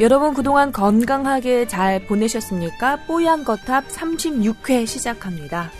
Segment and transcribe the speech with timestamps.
[0.00, 3.04] 여러분 그동안 건강하게 잘 보내셨습니까?
[3.06, 5.70] 뽀얀 거탑 36회 시작합니다.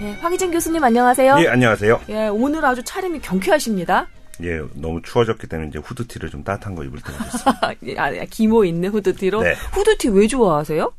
[0.00, 1.36] 예, 황희진 교수님 안녕하세요.
[1.40, 2.00] 예, 안녕하세요.
[2.08, 4.08] 예, 오늘 아주 차림이 경쾌하십니다.
[4.42, 7.54] 예, 너무 추워졌기 때문에 이제 후드티를 좀 따뜻한 거 입을 때가 됐어요.
[7.88, 9.42] 예, 아, 기모 있는 후드티로.
[9.42, 9.52] 네.
[9.72, 10.90] 후드티 왜 좋아하세요?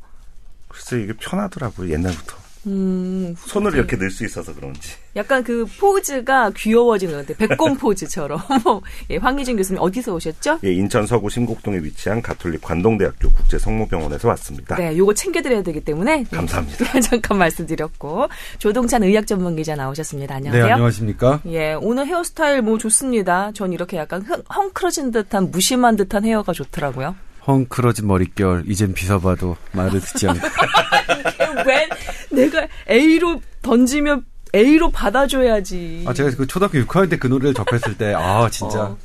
[0.68, 2.43] 글쎄 이게 편하더라고요, 옛날부터.
[2.66, 4.92] 음, 손을 이렇게 넣을 수 있어서 그런지.
[5.16, 7.48] 약간 그 포즈가 귀여워지는 것 같아요.
[7.48, 8.40] 백곰 포즈처럼.
[9.10, 10.60] 예, 황희진 교수님 어디서 오셨죠?
[10.64, 14.76] 예, 인천 서구 심곡동에 위치한 가톨릭 관동대학교 국제성모병원에서 왔습니다.
[14.76, 16.24] 네, 요거 챙겨드려야 되기 때문에.
[16.24, 17.00] 네, 감사합니다.
[17.00, 18.28] 잠깐 말씀드렸고.
[18.58, 20.34] 조동찬 의학 전문 기자 나오셨습니다.
[20.36, 20.64] 안녕하세요.
[20.66, 21.40] 네, 안녕하십니까?
[21.46, 23.52] 예, 오늘 헤어스타일 뭐 좋습니다.
[23.52, 27.14] 전 이렇게 약간 흥, 헝클어진 듯한 무심한 듯한 헤어가 좋더라고요.
[27.46, 30.40] 헝클어진 머릿결, 이젠 빗어봐도 말을 듣지 않고.
[31.66, 31.88] 왜
[32.30, 34.24] 내가 A로 던지면
[34.54, 36.04] A로 받아줘야지.
[36.06, 38.82] 아, 제가 그 초등학교 6학년 때 그 노래를 접했을 때, 아, 진짜.
[38.84, 38.98] 어.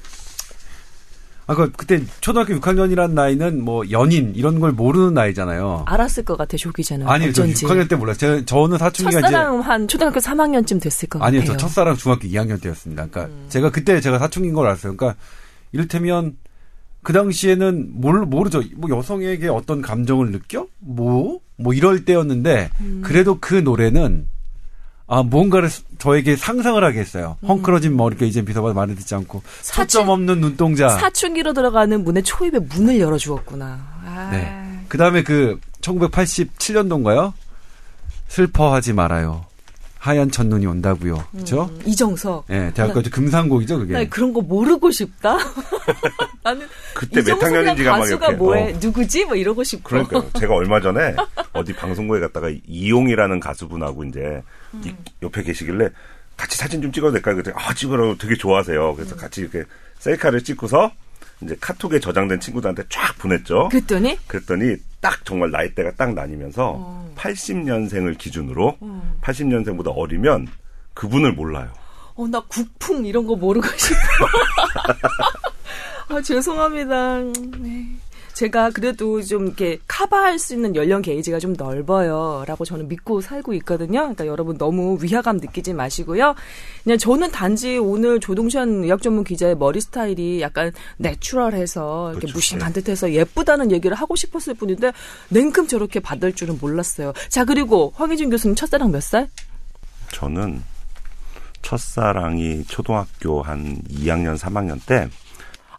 [1.47, 5.85] 아, 그, 그때 초등학교 6학년이란 나이는 뭐 연인, 이런 걸 모르는 나이잖아요.
[5.87, 7.07] 알았을 것 같아, 조 기자는.
[7.07, 7.65] 아니요, 저 어쩐지.
[7.65, 8.15] 6학년 때 몰라요.
[8.45, 9.21] 저는 사춘기가.
[9.21, 11.57] 첫사랑 한 초등학교 3학년쯤 됐을 것 아니요, 같아요.
[11.57, 13.07] 저 첫사랑 중학교 2학년 때였습니다.
[13.07, 14.95] 그러니까 제가 그때 제가 사춘기인 걸 알았어요.
[14.95, 15.19] 그러니까
[15.71, 16.35] 이를테면
[17.09, 18.61] 그 당시에는 뭘 모르죠.
[18.75, 20.67] 뭐 여성에게 어떤 감정을 느껴?
[20.77, 21.39] 뭐?
[21.57, 23.01] 뭐 이럴 때였는데 음.
[23.03, 24.27] 그래도 그 노래는
[25.07, 27.35] 아 뭔가를 스- 저에게 상상을 하게 했어요.
[27.47, 30.87] 헝클어진 머리 가 이제 비서봐 말을 듣지 않고 사춘- 초점 없는 눈동자.
[30.89, 33.79] 사춘기로 들어가는 문에 초입에 문을 열어 주었구나.
[34.05, 34.29] 아.
[34.31, 34.79] 네.
[34.87, 37.33] 그다음에 그 1987년도인가요?
[38.27, 39.45] 슬퍼하지 말아요.
[39.97, 41.23] 하얀 첫눈이 온다고요.
[41.31, 41.63] 그렇죠?
[41.73, 42.45] 음, 이정석.
[42.51, 43.93] 예, 대학교 금상곡이죠, 그게.
[43.93, 45.37] 나 그런 거 모르고 싶다.
[46.53, 48.31] 나는 그때 몇 학년인지가 막 이렇게.
[48.33, 48.73] 뭐해?
[48.73, 49.25] 어, 누구지?
[49.25, 49.89] 뭐 이러고 싶고.
[49.89, 50.29] 그러니까요.
[50.39, 51.15] 제가 얼마 전에
[51.53, 54.41] 어디 방송국에 갔다가 이용이라는 가수분하고 이제
[54.83, 55.89] 이- 옆에 계시길래
[56.37, 57.35] 같이 사진 좀 찍어도 될까요?
[57.35, 58.95] 그랬더니 아, 찍으라고 되게 좋아하세요.
[58.95, 59.63] 그래서 같이 이렇게
[59.99, 60.91] 셀카를 찍고서
[61.41, 63.69] 이제 카톡에 저장된 친구들한테 쫙 보냈죠.
[63.69, 67.13] 그랬더니 그랬더니 딱 정말 나이대가 딱 나뉘면서 어.
[67.17, 68.77] 80년생을 기준으로
[69.21, 70.47] 80년생보다 어리면
[70.93, 71.69] 그분을 몰라요.
[72.15, 73.97] 어, 나 국풍 이런 거 모르고 싶어.
[76.09, 77.19] 아, 죄송합니다.
[77.59, 77.85] 네.
[78.33, 82.45] 제가 그래도 좀 이렇게 커버할 수 있는 연령 게이지가 좀 넓어요.
[82.47, 83.99] 라고 저는 믿고 살고 있거든요.
[83.99, 86.35] 그러니까 여러분 너무 위화감 느끼지 마시고요.
[86.83, 92.37] 그냥 저는 단지 오늘 조동찬 의학 전문 기자의 머리 스타일이 약간 내추럴해서 이렇게 그렇죠.
[92.37, 94.93] 무심한 듯해서 예쁘다는 얘기를 하고 싶었을 뿐인데
[95.29, 97.11] 냉큼 저렇게 받을 줄은 몰랐어요.
[97.27, 99.27] 자, 그리고 황희준 교수님 첫사랑 몇 살?
[100.13, 100.63] 저는
[101.61, 105.09] 첫사랑이 초등학교 한 2학년, 3학년 때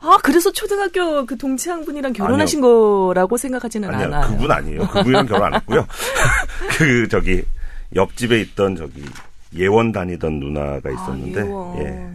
[0.00, 4.30] 아, 그래서 초등학교 그 동창 분이랑 결혼하신 거라고 생각하지는 아니요, 않아요.
[4.30, 4.86] 그분 아니에요.
[4.88, 5.86] 그분이랑 결혼 안 했고요.
[6.78, 7.42] 그 저기
[7.94, 9.04] 옆집에 있던 저기
[9.56, 11.74] 예원 다니던 누나가 있었는데 아.
[11.80, 12.06] 예.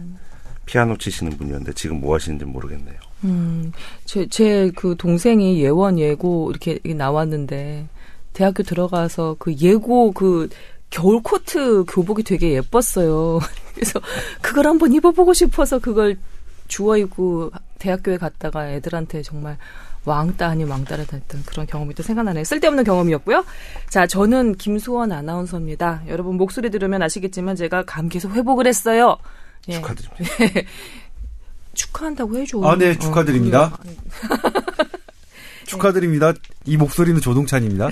[0.64, 2.96] 피아노 치시는 분이었는데 지금 뭐 하시는지 모르겠네요.
[3.24, 3.72] 음,
[4.04, 7.86] 제, 제 그 동생이 예원 예고 이렇게 나왔는데,
[8.32, 10.48] 대학교 들어가서 그 예고 그
[10.90, 13.38] 겨울 코트 교복이 되게 예뻤어요.
[13.74, 14.00] 그래서
[14.42, 16.16] 그걸 한번 입어보고 싶어서 그걸
[16.68, 19.58] 주워 입고 대학교에 갔다가 애들한테 정말
[20.04, 22.44] 왕따 아닌 왕따를 당했던 그런 경험이 또 생각나네요.
[22.44, 23.44] 쓸데없는 경험이었고요.
[23.90, 26.02] 자, 저는 김수원 아나운서입니다.
[26.06, 29.16] 여러분 목소리 들으면 아시겠지만 제가 감기에서 회복을 했어요.
[29.68, 29.74] 예.
[29.74, 30.24] 축하드립니다.
[31.74, 32.60] 축하한다고 해줘.
[32.64, 33.76] 아, 네, 어, 축하드립니다.
[33.80, 33.96] 그래요.
[35.66, 36.32] 축하드립니다.
[36.64, 37.90] 이 목소리는 조동찬입니다.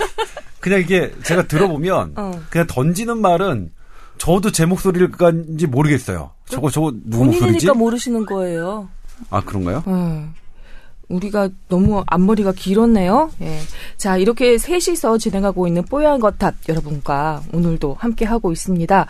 [0.60, 2.42] 그냥 이게 제가 들어보면 어.
[2.50, 3.70] 그냥 던지는 말은
[4.18, 6.30] 저도 제 목소리일까인지 모르겠어요.
[6.48, 7.40] 저거 저거 누구 목소리지?
[7.40, 8.88] 본인이니까 모르시는 거예요.
[9.30, 9.82] 아 그런가요?
[9.86, 10.32] 어.
[11.08, 13.30] 우리가 너무 앞머리가 길었네요.
[13.42, 13.60] 예.
[13.96, 19.06] 자, 이렇게 셋이서 진행하고 있는 뽀얀 거탑 여러분과 오늘도 함께 하고 있습니다.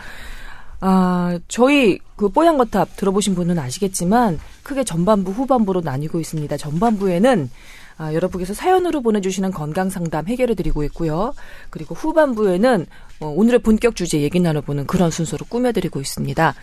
[0.81, 6.57] 아, 저희 그 뽀얀 거탑 들어보신 분은 아시겠지만 크게 전반부, 후반부로 나뉘고 있습니다.
[6.59, 7.51] 전반부에는
[7.99, 11.35] 아, 여러분께서 사연으로 보내주시는 건강 상담 해결해 드리고 있고요.
[11.71, 12.87] 그리고 후반부에는
[13.21, 16.55] 어, 오늘의 본격 주제 얘기 나눠보는 그런 순서로 꾸며드리고 있습니다.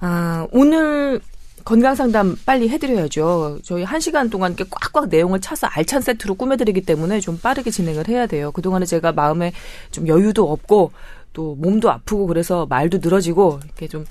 [0.00, 1.20] 아, 오늘
[1.64, 3.58] 건강 상담 빨리 해드려야죠.
[3.62, 8.08] 저희 한 시간 동안 이렇게 꽉꽉 내용을 차서 알찬 세트로 꾸며드리기 때문에 좀 빠르게 진행을
[8.08, 8.52] 해야 돼요.
[8.52, 9.52] 그동안에 제가 마음에
[9.90, 10.92] 좀 여유도 없고
[11.32, 14.06] 또 몸도 아프고 그래서 말도 늘어지고 이렇게 좀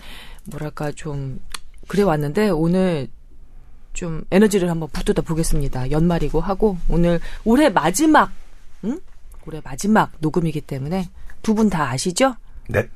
[0.51, 1.39] 뭐랄까 좀
[1.87, 3.07] 그래 왔는데 오늘
[3.97, 5.89] 좀 에너지를 한번 붙들다 보겠습니다.
[5.89, 8.31] 연말이고 하고 오늘 올해 마지막
[8.83, 8.99] 응?
[9.47, 11.09] 올해 마지막 녹음이기 때문에
[11.41, 12.35] 두 분 다 아시죠?
[12.69, 12.87] 네.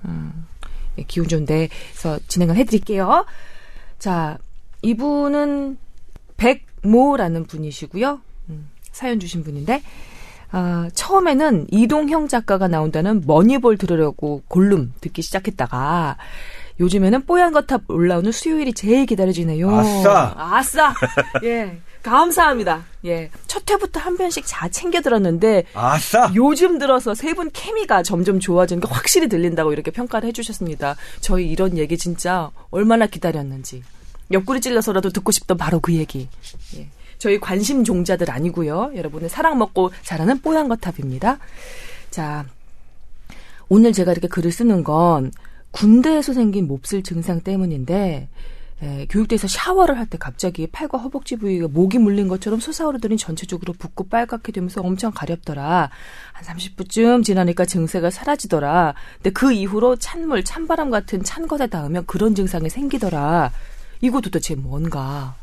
[1.00, 3.26] 예, 기운 좋은 데서 진행을 해드릴게요.
[3.98, 4.38] 자,
[4.84, 5.78] 이분은
[6.38, 8.22] 백모라는 분이시고요.
[8.50, 9.82] 음, 사연 주신 분인데,
[10.52, 16.18] 아, 처음에는 이동형 작가가 나온다는 머니볼 들으려고 골룸 듣기 시작했다가,
[16.86, 19.70] 요즘에는 뽀얀 거탑 올라오는 수요일이 제일 기다려지네요.
[19.74, 20.34] 아싸!
[20.36, 20.94] 아싸!
[21.44, 21.80] 예.
[22.02, 22.84] 감사합니다.
[23.06, 23.30] 예.
[23.46, 26.32] 첫 회부터 한 편씩 잘 챙겨 들었는데 아싸!
[26.34, 30.96] 요즘 들어서 세 분 케미가 점점 좋아지는 게 확실히 들린다고 이렇게 평가를 해 주셨습니다.
[31.22, 33.84] 저희 이런 얘기 진짜 얼마나 기다렸는지.
[34.32, 36.28] 옆구리 찔러서라도 듣고 싶던 바로 그 얘기.
[36.78, 36.88] 예.
[37.20, 38.94] 저희 관심 종자들 아니고요.
[38.96, 41.38] 여러분의 사랑 먹고 자라는 뽀얀 거탑입니다.
[42.10, 42.46] 자,
[43.70, 45.32] 오늘 제가 이렇게 글을 쓰는 건
[45.72, 48.30] 군대에서 생긴 몹쓸 증상 때문인데
[48.84, 54.10] 에, 교육대에서 샤워를 할 때 갑자기 팔과 허벅지 부위가 목이 물린 것처럼 솟아오르더니 전체적으로 붓고
[54.10, 55.90] 빨갛게 되면서 엄청 가렵더라.
[56.34, 58.96] 한 30분쯤 지나니까 증세가 사라지더라.
[59.18, 63.52] 근데 그 이후로 찬물, 찬바람 같은 찬 것에 닿으면 그런 증상이 생기더라.
[64.02, 65.36] 이거 도대체 뭔가?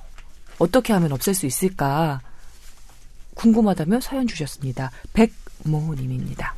[0.58, 2.20] 어떻게 하면 없앨 수 있을까?
[3.34, 4.90] 궁금하다며 사연 주셨습니다.
[5.12, 6.54] 백모님입니다.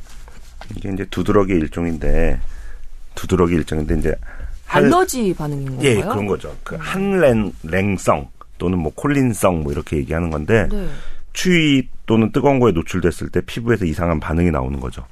[0.75, 2.39] 이게 이제 두드러기 일종인데
[3.15, 4.15] 두드러기 일종인데 이제
[4.65, 5.87] 할- 알러지 반응인 건가요?
[5.87, 6.55] 예 그런 거죠.
[6.63, 10.87] 그 한랭랭성 또는 뭐 콜린성 뭐 이렇게 얘기하는 건데 네.
[11.33, 15.03] 추위 또는 뜨거운 거에 노출됐을 때 피부에서 이상한 반응이 나오는 거죠.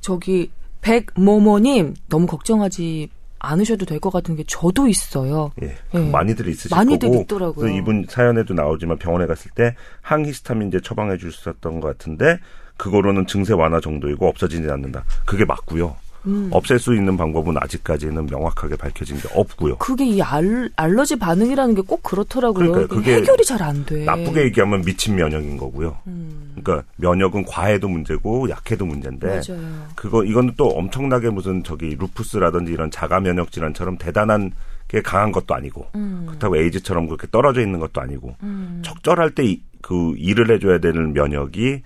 [0.00, 0.50] 저기
[0.82, 3.08] 백모모님 너무 걱정하지
[3.42, 5.50] 않으셔도 될 것 같은 게 저도 있어요.
[5.62, 5.98] 예, 예.
[5.98, 7.74] 많이들 있으실 많이들 거고 있더라고요.
[7.74, 12.38] 이분 사연에도 나오지만 병원에 갔을 때 항히스타민제 처방해 주셨던 것 같은데
[12.76, 15.04] 그거로는 증세 완화 정도이고 없어지지 않는다.
[15.26, 15.96] 그게 맞고요.
[16.26, 16.48] 음.
[16.52, 19.76] 없앨 수 있는 방법은 아직까지는 명확하게 밝혀진 게 없고요.
[19.78, 22.72] 그게 이 알, 알러지 반응이라는 게 꼭 그렇더라고요.
[22.72, 22.88] 그러니까요.
[22.88, 24.04] 그게 해결이 잘 안 돼.
[24.04, 25.96] 나쁘게 얘기하면 미친 면역인 거고요.
[26.06, 29.62] 음, 그러니까 면역은 과해도 문제고 약해도 문제인데 맞아요.
[29.96, 34.52] 그거 이거는 또 엄청나게 무슨 저기 루푸스라든지 이런 자가 면역 질환처럼 대단한
[34.88, 39.56] 게 강한 것도 아니고 음, 그렇다고 에이즈처럼 그렇게 떨어져 있는 것도 아니고 음, 적절할 때
[39.82, 41.82] 그 일을 해줘야 되는 면역이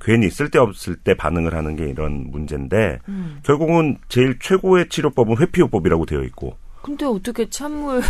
[0.00, 3.38] 괜히 쓸데없을 때 반응을 하는 게 이런 문제인데 음.
[3.42, 8.00] 결국은 제일 최고의 치료법은 회피요법이라고 되어 있고 근데 어떻게 찬물.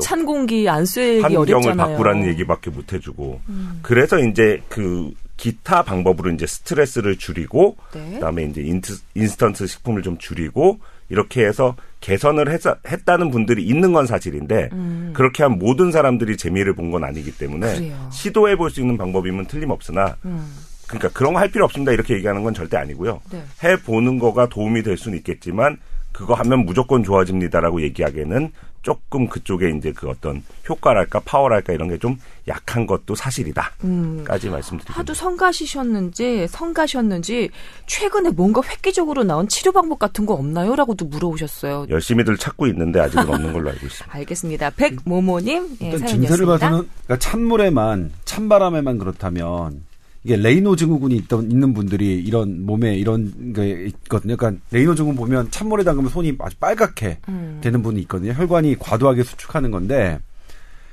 [0.00, 1.76] 찬 공기 안 쐬기 환경을 어렵잖아요.
[1.76, 3.78] 바꾸라는 얘기밖에 못 해주고 음.
[3.82, 8.14] 그래서 이제 그 기타 방법으로 이제 스트레스를 줄이고 네.
[8.14, 10.80] 그다음에 이제 인트, 인스턴트 식품을 좀 줄이고
[11.10, 12.60] 이렇게 해서 개선을 했,
[12.90, 15.12] 했다는 분들이 있는 건 사실인데 음.
[15.14, 17.92] 그렇게 한 모든 사람들이 재미를 본 건 아니기 때문에.
[18.10, 20.44] 시도해 볼 수 있는 방법이면 틀림없으나 음,
[20.88, 23.20] 그러니까 그런 거 할 필요 없습니다 이렇게 얘기하는 건 절대 아니고요.
[23.30, 23.42] 네.
[23.62, 25.76] 해 보는 거가 도움이 될 수는 있겠지만
[26.12, 28.50] 그거 하면 무조건 좋아집니다라고 얘기하기에는
[28.82, 32.16] 조금 그쪽에 이제 그 어떤 효과랄까 파워랄까 이런 게 좀
[32.48, 34.24] 약한 것도 사실이다까지 음.
[34.26, 34.94] 말씀드립니다.
[34.94, 37.50] 하도 성가시셨는지 성가셨는지
[37.86, 40.74] 최근에 뭔가 획기적으로 나온 치료 방법 같은 거 없나요?
[40.76, 41.86] 라고도 물어오셨어요.
[41.90, 44.06] 열심히들 찾고 있는데 아직은 없는 걸로 알고 있습니다.
[44.16, 44.70] 알겠습니다.
[44.70, 46.28] 백모모님 예, 일단 사연이었습니다.
[46.28, 49.82] 증세를 봐서는 그러니까 찬물에만 찬바람에만 그렇다면
[50.24, 54.36] 이게 레이노 증후군이 있던 있는 분들이 이런 몸에 이런 게 있거든요.
[54.36, 57.58] 그러니까 레이노 증후군 보면 찬물에 담그면 손이 아주 빨갛게 음.
[57.62, 58.32] 되는 분이 있거든요.
[58.32, 60.18] 혈관이 과도하게 수축하는 건데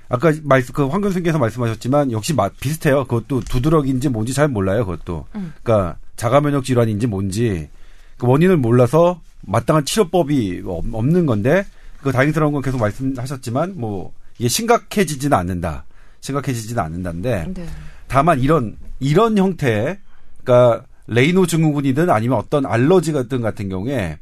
[0.08, 3.06] 아까 말씀 그 황교수님께서 말씀하셨지만 역시 마- 비슷해요.
[3.06, 4.86] 그것도 두드러기인지 뭔지 잘 몰라요.
[4.86, 5.54] 그것도 음.
[5.64, 7.68] 그러니까 자가 면역 질환인지 뭔지
[8.18, 11.66] 그 원인을 몰라서 마땅한 치료법이 없- 없는 건데
[12.04, 15.86] 그 다행스러운 건 계속 말씀하셨지만 뭐 이게 심각해지지는 않는다.
[16.22, 17.66] 심각해지지는 않는다인데 네.
[18.08, 20.00] 다만 이런 이런 형태의
[20.44, 24.18] 그러니까 레이노 증후군이든 아니면 어떤 알러지 같은 같은 경우에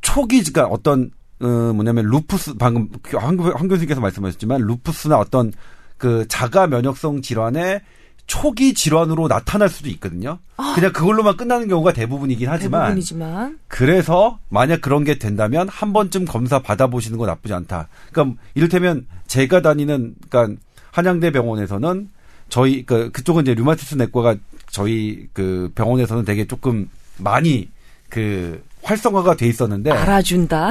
[0.00, 1.10] 초기 그러니까 어떤
[1.40, 5.52] 어 뭐냐면 루푸스 방금 황, 황 교수님께서 말씀하셨지만 루푸스나 어떤
[5.98, 7.80] 그 자가 면역성 질환의
[8.26, 10.38] 초기 질환으로 나타날 수도 있거든요.
[10.74, 16.60] 그냥 그걸로만 끝나는 경우가 대부분이긴 하지만 대부분이지만 그래서 만약 그런 게 된다면 한 번쯤 검사
[16.60, 17.88] 받아보시는 건 나쁘지 않다.
[18.10, 20.58] 그러니까 이를테면 제가 다니는 그러니까
[20.92, 22.08] 한양대 병원에서는
[22.48, 24.36] 저희 그 그쪽은 이제 류마티스 내과가
[24.70, 27.68] 저희 그 병원에서는 되게 조금 많이
[28.08, 30.70] 그 활성화가 돼 있었는데 알아준다.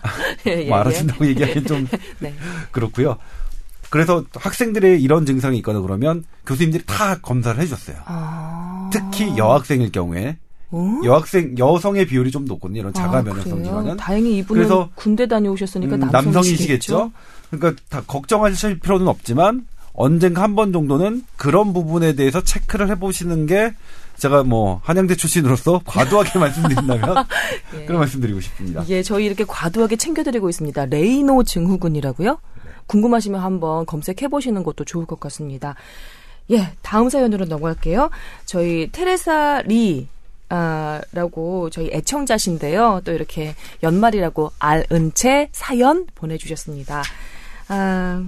[0.46, 0.80] 예, 예, 뭐 예.
[0.80, 1.88] 알아준다고 얘기하기는 좀
[2.20, 2.34] 네.
[2.70, 3.16] 그렇고요.
[3.90, 7.96] 그래서 학생들의 이런 증상이 있거나 그러면 교수님들이 다 검사를 해줬어요.
[8.06, 8.90] 아.
[8.92, 10.36] 특히 여학생일 경우에
[10.70, 11.00] 어?
[11.04, 12.80] 여학생 여성의 비율이 좀 높거든요.
[12.80, 13.62] 이런 자가 아, 면역성?
[13.62, 16.22] 질환은 다행히 이분은 그래서, 군대 다녀오셨으니까 음, 남성이시겠죠.
[16.22, 17.12] 남성이시겠죠.
[17.50, 23.74] 그러니까 다 걱정하실 필요는 없지만 언젠가 한 번 정도는 그런 부분에 대해서 체크를 해보시는 게
[24.16, 27.24] 제가 뭐 한양대 출신으로서 과도하게 말씀드린다면
[27.80, 27.84] 예.
[27.86, 28.82] 그런 말씀드리고 싶습니다.
[28.82, 30.86] 이게 저희 이렇게 과도하게 챙겨드리고 있습니다.
[30.86, 32.38] 레이노 증후군이라고요?
[32.86, 35.74] 궁금하시면 한번 검색해 보시는 것도 좋을 것 같습니다.
[36.50, 38.10] 예, 다음 사연으로 넘어갈게요.
[38.44, 40.08] 저희 테레사 리
[40.50, 43.00] 아, 라고 저희 애청자신데요.
[43.04, 47.02] 또 이렇게 연말이라고 알은 채 사연 보내주셨습니다.
[47.68, 48.22] 아,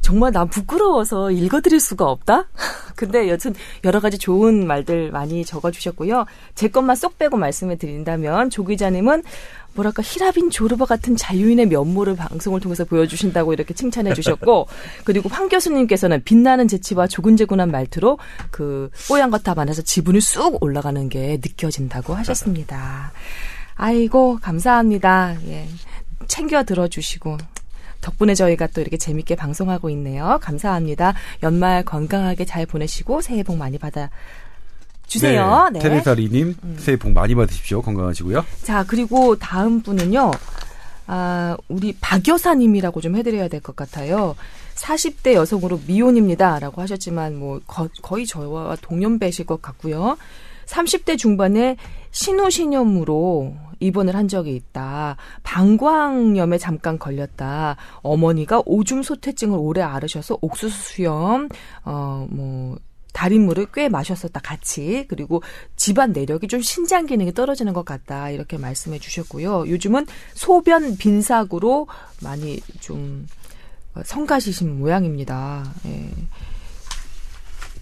[0.00, 2.46] 정말 난 부끄러워서 읽어드릴 수가 없다?
[2.96, 3.54] 근데 여튼
[3.84, 6.26] 여러 가지 좋은 말들 많이 적어주셨고요.
[6.54, 9.22] 제 것만 쏙 빼고 말씀을 드린다면 조 기자님은
[9.74, 14.66] 뭐랄까 히라빈 조르바 같은 자유인의 면모를 방송을 통해서 보여주신다고 이렇게 칭찬해 주셨고
[15.04, 18.18] 그리고 황 교수님께서는 빛나는 재치와 조근재근한 말투로
[18.50, 23.12] 그 뽀얀거탑 안에서 지분이 쑥 올라가는 게 느껴진다고 하셨습니다.
[23.76, 25.36] 아이고 감사합니다.
[25.46, 25.68] 예.
[26.26, 27.38] 챙겨 들어주시고
[28.00, 30.38] 덕분에 저희가 또 이렇게 재밌게 방송하고 있네요.
[30.42, 31.14] 감사합니다.
[31.42, 34.10] 연말 건강하게 잘 보내시고 새해 복 많이 받아
[35.06, 35.68] 주세요.
[35.72, 35.80] 네.
[35.80, 37.82] 테레사리님 새해 복 많이 받으십시오.
[37.82, 38.44] 건강하시고요.
[38.62, 40.30] 자, 그리고 다음 분은요.
[41.08, 44.36] 아, 우리 박 여사님이라고 좀 해드려야 될 것 같아요.
[44.76, 50.16] 40대 여성으로 미혼입니다라고 하셨지만 뭐 거, 거의 저와 동년배실 것 같고요.
[50.66, 51.76] 30대 중반에
[52.12, 55.16] 신우신염으로 입원을 한 적이 있다.
[55.42, 57.76] 방광염에 잠깐 걸렸다.
[58.02, 61.48] 어머니가 오줌 소퇴증을 오래 앓으셔서 옥수수 수염,
[61.84, 62.78] 어, 뭐,
[63.12, 65.42] 달인물을 꽤 마셨었다 같이 그리고
[65.74, 69.68] 집안 내력이 좀 신장 기능이 떨어지는 것 같다 이렇게 말씀해 주셨고요.
[69.68, 71.88] 요즘은 소변 빈삭으로
[72.22, 73.26] 많이 좀
[74.04, 75.64] 성가시신 모양입니다.
[75.86, 76.08] 예.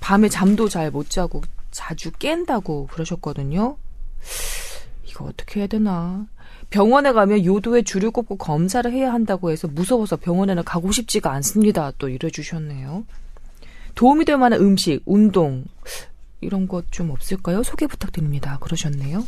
[0.01, 3.77] 밤에 잠도 잘 못 자고 자주 깬다고 그러셨거든요.
[5.19, 6.27] 이거 어떻게 해야 되나?
[6.71, 11.93] 병원에 가면 요도에 줄을 꼽고 검사를 해야 한다고 해서 무서워서 병원에는 가고 싶지가 않습니다.
[11.99, 13.05] 또 이래 주셨네요.
[13.97, 15.65] 도움이 될 만한 음식, 운동
[16.41, 17.65] 이런 것 좀 없을까요?
[17.65, 18.59] 소개 부탁드립니다.
[18.61, 19.25] 그러셨네요.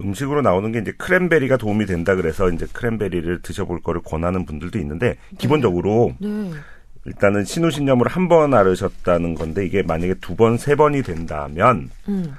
[0.00, 5.18] 음식으로 나오는 게 이제 크랜베리가 도움이 된다 그래서 이제 크랜베리를 드셔볼 거를 권하는 분들도 있는데
[5.38, 6.50] 기본적으로 네.
[7.04, 12.34] 일단은 신우신염으로 한번 앓으셨다는 건데 이게 만약에 두 번, 세 번이 된다면 음.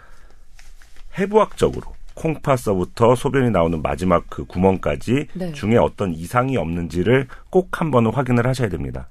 [1.18, 5.52] 해부학적으로 콩팥서부터 소변이 나오는 마지막 그 구멍까지 네.
[5.54, 9.08] 중에 어떤 이상이 없는지를 꼭 한 번은 확인을 하셔야 됩니다.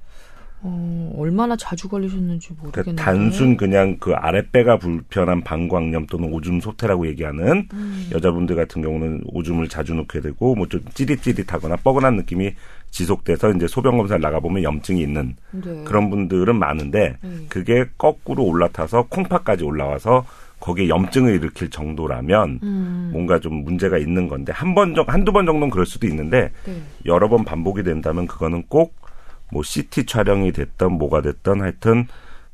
[0.66, 2.96] 어, 얼마나 자주 걸리셨는지 모르겠네요.
[2.96, 8.08] 단순 그냥 그 아랫배가 불편한 방광염 또는 오줌 소태라고 얘기하는 음.
[8.10, 12.54] 여자분들 같은 경우는 오줌을 자주 넣게 되고 뭐 좀 찌릿찌릿하거나 뻐근한 느낌이
[12.90, 15.84] 지속돼서 이제 소변 검사를 나가 보면 염증이 있는 네.
[15.84, 17.44] 그런 분들은 많은데 음.
[17.50, 20.24] 그게 거꾸로 올라타서 콩팥까지 올라와서
[20.60, 23.10] 거기에 염증을 일으킬 정도라면 음.
[23.12, 26.82] 뭔가 좀 문제가 있는 건데 한 번 정, 한두 번 정도는 그럴 수도 있는데 네.
[27.06, 29.04] 여러 번 반복이 된다면 그거는 꼭
[29.52, 32.08] 뭐 CT 촬영이 됐던 뭐가 됐던 하여튼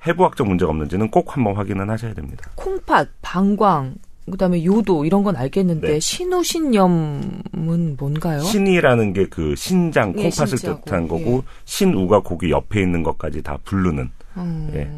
[0.07, 2.51] 해부학적 문제가 없는지는 꼭 한번 확인은 하셔야 됩니다.
[2.57, 3.95] 콩팥, 방광,
[4.31, 6.01] 그다음에 요도 이런 건 알겠는데 네.
[6.01, 8.41] 신우신염은 뭔가요?
[8.41, 13.59] 신이라는 게 그 신장, 예, 콩팥을 신자고, 뜻한 거고 신우가 고기 옆에 있는 것까지 다
[13.65, 14.91] 부르는 음, 예.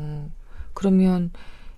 [0.75, 1.30] 그러면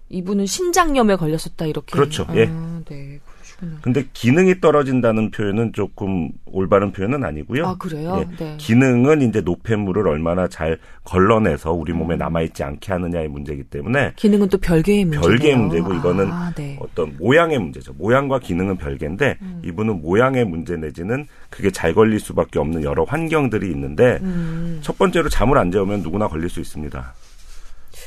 [0.08, 1.92] 이분은 신장염에 걸렸었다 이렇게.
[1.92, 2.46] 그렇죠, 아, 예.
[2.46, 3.78] 네, 그러시구나.
[3.82, 7.66] 근데 기능이 떨어진다는 표현은 조금 올바른 표현은 아니고요.
[7.66, 8.20] 아 그래요?
[8.20, 8.36] 예.
[8.36, 8.56] 네.
[8.58, 11.98] 기능은 이제 노폐물을 얼마나 잘 걸러내서 우리 음.
[11.98, 15.28] 몸에 남아있지 않게 하느냐의 문제이기 때문에 기능은 또 별개의 문제네요.
[15.28, 16.78] 별개의 문제고 이거는 아, 네.
[16.80, 17.94] 어떤 모양의 문제죠.
[17.94, 19.62] 모양과 기능은 별개인데 음.
[19.64, 24.78] 이분은 모양의 문제 내지는 그게 잘 걸릴 수밖에 없는 여러 환경들이 있는데 음.
[24.82, 27.14] 첫 번째로 잠을 안 재우면 누구나 걸릴 수 있습니다.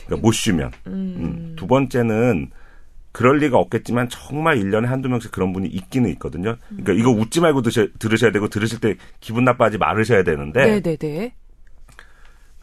[0.07, 0.71] 그러니까 못 쉬면.
[0.87, 1.53] 음.
[1.57, 2.49] 두 번째는
[3.11, 6.55] 그럴 리가 없겠지만 정말 일년에 한두 명씩 그런 분이 있기는 있거든요.
[6.69, 10.95] 그러니까 이거 웃지 말고 드셔, 들으셔야 되고 들으실 때 기분 나빠하지 말으셔야 되는데 네, 네,
[10.97, 11.33] 네.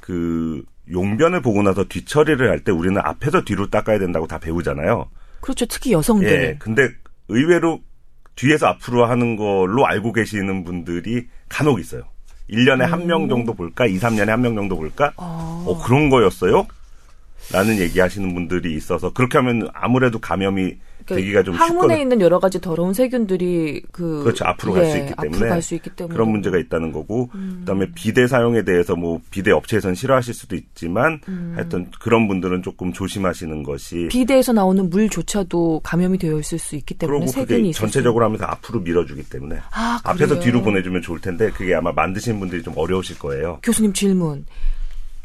[0.00, 5.08] 그 용변을 보고 나서 뒤처리를 할 때 우리는 앞에서 뒤로 닦아야 된다고 다 배우잖아요.
[5.40, 5.66] 그렇죠.
[5.66, 6.28] 특히 여성들.
[6.30, 6.56] 예.
[6.58, 6.88] 근데
[7.28, 7.80] 의외로
[8.36, 12.02] 뒤에서 앞으로 하는 걸로 알고 계시는 분들이 간혹 있어요.
[12.50, 13.86] 1년에 한명 정도 볼까?
[13.86, 15.12] 2, 3년에 한 명 정도 볼까?
[15.16, 15.64] 아.
[15.66, 16.66] 어, 그런 거였어요?
[17.52, 22.00] 라는 얘기 하시는 분들이 있어서 그렇게 하면 아무래도 감염이 그러니까 되기가 좀 항문에 쉽거든요.
[22.00, 24.46] 있는 여러 가지 더러운 세균들이 그 그렇죠.
[24.46, 25.48] 앞으로 갈수 예, 있기 앞으로 때문에.
[25.50, 27.56] 갈수 있기 때문에 그런 문제가 있다는 거고 음.
[27.60, 31.20] 그다음에 비대 사용에 대해서 뭐 비대 업체에서는 싫어하실 수도 있지만
[31.54, 37.26] 하여튼 그런 분들은 조금 조심하시는 것이 비대에서 나오는 물조차도 감염이 되어 있을 수 있기 때문에
[37.26, 40.40] 세균이 전체적으로 하면서 앞으로 밀어주기 때문에 아, 앞에서?
[40.40, 43.58] 뒤로 보내주면 좋을 텐데 그게 아마 만드시는 분들이 좀 어려우실 거예요.
[43.62, 44.46] 교수님 질문.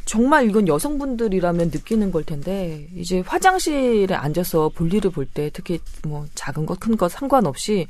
[0.10, 6.66] 정말 이건 여성분들이라면 느끼는 걸 텐데 이제 화장실에 앉아서 볼일을 볼 때 특히 뭐 작은
[6.66, 7.86] 것 큰 것 상관없이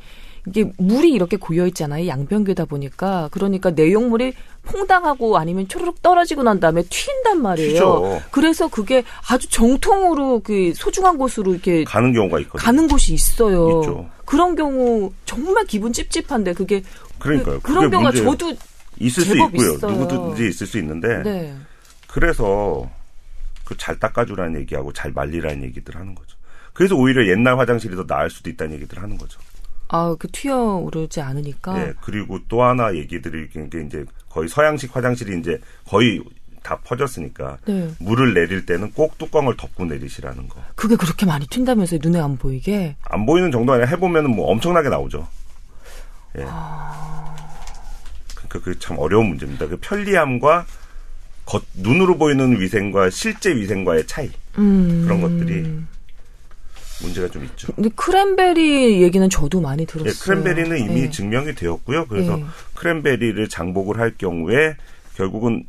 [0.46, 4.34] 이게 물이 이렇게 고여 있잖아요 양변기다 보니까 그러니까 내용물이
[4.64, 7.72] 퐁당하고 아니면 초르륵 떨어지고 난 다음에 튄단 말이에요.
[7.74, 8.22] 튀죠.
[8.32, 12.62] 그래서 그게 아주 정통으로 그 소중한 곳으로 이렇게 가는 경우가 있거든요.
[12.62, 13.80] 가는 곳이 있어요.
[13.82, 14.10] 있죠.
[14.26, 16.84] 그런 경우 정말 기분 찝찝한데 그게
[17.20, 17.62] 그러니까요.
[17.62, 18.12] 그, 런 경우가.
[18.12, 18.54] 저도
[19.00, 19.76] 있을 수 있고요.
[19.76, 19.92] 있어요.
[19.92, 21.56] 누구든지 있을 수 있는데 네.
[22.12, 22.90] 그래서
[23.66, 26.36] 그 잘 닦아주라는 얘기하고 잘 말리라는 얘기들 하는 거죠.
[26.74, 29.40] 그래서 오히려 옛날 화장실이 더 나을 수도 있다는 얘기들 하는 거죠.
[29.90, 31.80] 아, 그 튀어오르지 않으니까.
[31.80, 36.22] 예, 그리고 또 하나 얘기 드릴 게 이제 거의 서양식 화장실이 이제 거의
[36.64, 37.90] 다 퍼졌으니까 네.
[38.00, 40.62] 물을 내릴 때는 꼭 뚜껑을 덮고 내리시라는 거.
[40.76, 42.96] 그게 그렇게 많이 튄다면서요, 눈에 안 보이게.
[43.04, 45.28] 안 보이는 정도 아니라 해보면은 뭐 엄청나게 나오죠.
[46.38, 46.46] 예.
[48.36, 49.68] 그러니까 그참 어려운 문제입니다.
[49.68, 50.66] 그 편리함과
[51.50, 54.30] 겉 눈으로 보이는 위생과 실제 위생과의 차이
[54.60, 55.02] 음.
[55.04, 55.68] 그런 것들이
[57.02, 57.74] 문제가 좀 있죠.
[57.74, 60.14] 근데 크랜베리 얘기는 저도 많이 예, 들었어요.
[60.22, 61.10] 크랜베리는 이미 예.
[61.10, 62.06] 증명이 되었고요.
[62.06, 62.46] 그래서 예.
[62.76, 64.76] 크랜베리를 장복을 할 경우에
[65.16, 65.66] 결국은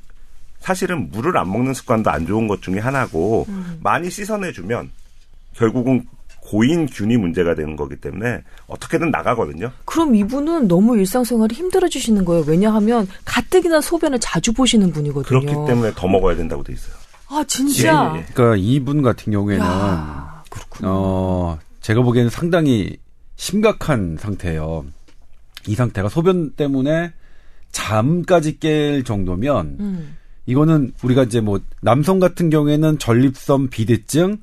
[0.58, 3.78] 사실은 물을 안 먹는 습관도 안 좋은 것 중에 하나고 음.
[3.82, 4.90] 많이 씻어내주면
[5.54, 6.06] 결국은
[6.50, 9.70] 고인균이 문제가 되는 거기 때문에 어떻게든 나가거든요.
[9.84, 12.42] 그럼 이분은 너무 일상생활이 힘들어지시는 거예요.
[12.44, 15.40] 왜냐하면 가뜩이나 소변을 자주 보시는 분이거든요.
[15.40, 16.92] 그렇기 때문에 더 먹어야 된다고 돼 있어요.
[17.28, 18.12] 아 진짜.
[18.16, 18.24] 예, 예.
[18.34, 20.88] 그러니까 이분 같은 경우에는 야, 그렇구나.
[20.90, 22.96] 어 제가 보기에는 상당히
[23.36, 24.84] 심각한 상태예요.
[25.68, 27.12] 이 상태가 소변 때문에
[27.70, 30.16] 잠까지 깰 정도면 음.
[30.46, 34.38] 이거는 우리가 이제 뭐 남성 같은 경우에는 전립선 비대증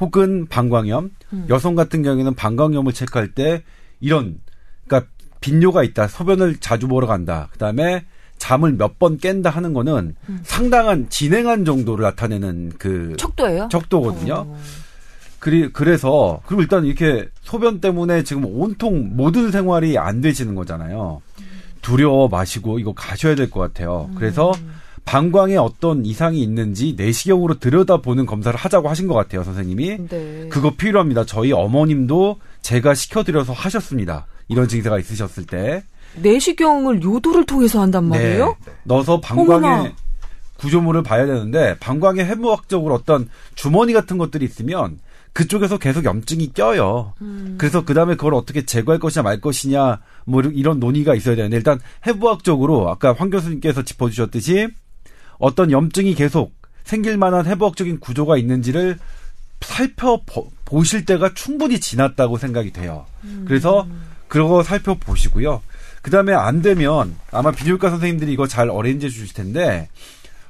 [0.00, 1.46] 혹은 방광염, 음.
[1.48, 3.62] 여성 같은 경우에는 방광염을 체크할 때
[4.00, 4.38] 이런
[4.86, 8.04] 그러니까 빈뇨가 있다, 소변을 자주 보러 간다, 그다음에
[8.38, 10.14] 잠을 몇 번 깬다 하는 거는
[10.44, 13.68] 상당한 진행한 정도를 나타내는 그 척도예요?
[13.70, 14.34] 척도거든요.
[14.46, 14.58] 어.
[15.40, 21.22] 그리, 그래서, 그리고 일단 이렇게 소변 때문에 지금 온통 모든 생활이 안 되시는 거잖아요.
[21.80, 24.10] 두려워 마시고 이거 가셔야 될 것 같아요.
[24.16, 24.52] 그래서
[25.08, 30.06] 방광에 어떤 이상이 있는지 내시경으로 들여다보는 검사를 하자고 하신 것 같아요, 선생님이.
[30.06, 30.48] 네.
[30.50, 31.24] 그거 필요합니다.
[31.24, 34.26] 저희 어머님도 제가 시켜드려서 하셨습니다.
[34.48, 35.82] 이런 증세가 있으셨을 때.
[36.16, 38.54] 내시경을 요도를 통해서 한단 말이에요?
[38.66, 38.72] 네.
[38.84, 39.90] 넣어서 어머나.
[40.58, 44.98] 구조물을 봐야 되는데 방광에 해부학적으로 어떤 주머니 같은 것들이 있으면
[45.32, 47.14] 그쪽에서 계속 염증이 껴요.
[47.22, 47.54] 음.
[47.56, 51.80] 그래서 그 다음에 그걸 어떻게 제거할 것이냐 말 것이냐 뭐 이런 논의가 있어야 되는데 일단
[52.06, 54.68] 해부학적으로 아까 황 교수님께서 짚어주셨듯이
[55.38, 56.52] 어떤 염증이 계속
[56.84, 58.98] 생길 만한 해부학적인 구조가 있는지를
[59.60, 63.06] 살펴보실 때가 충분히 지났다고 생각이 돼요.
[63.46, 63.86] 그래서
[64.28, 65.62] 그거 살펴보시고요.
[66.02, 69.88] 그 다음에 안 되면 아마 비뇨기과 선생님들이 이거 잘 어레인지 해 주실 텐데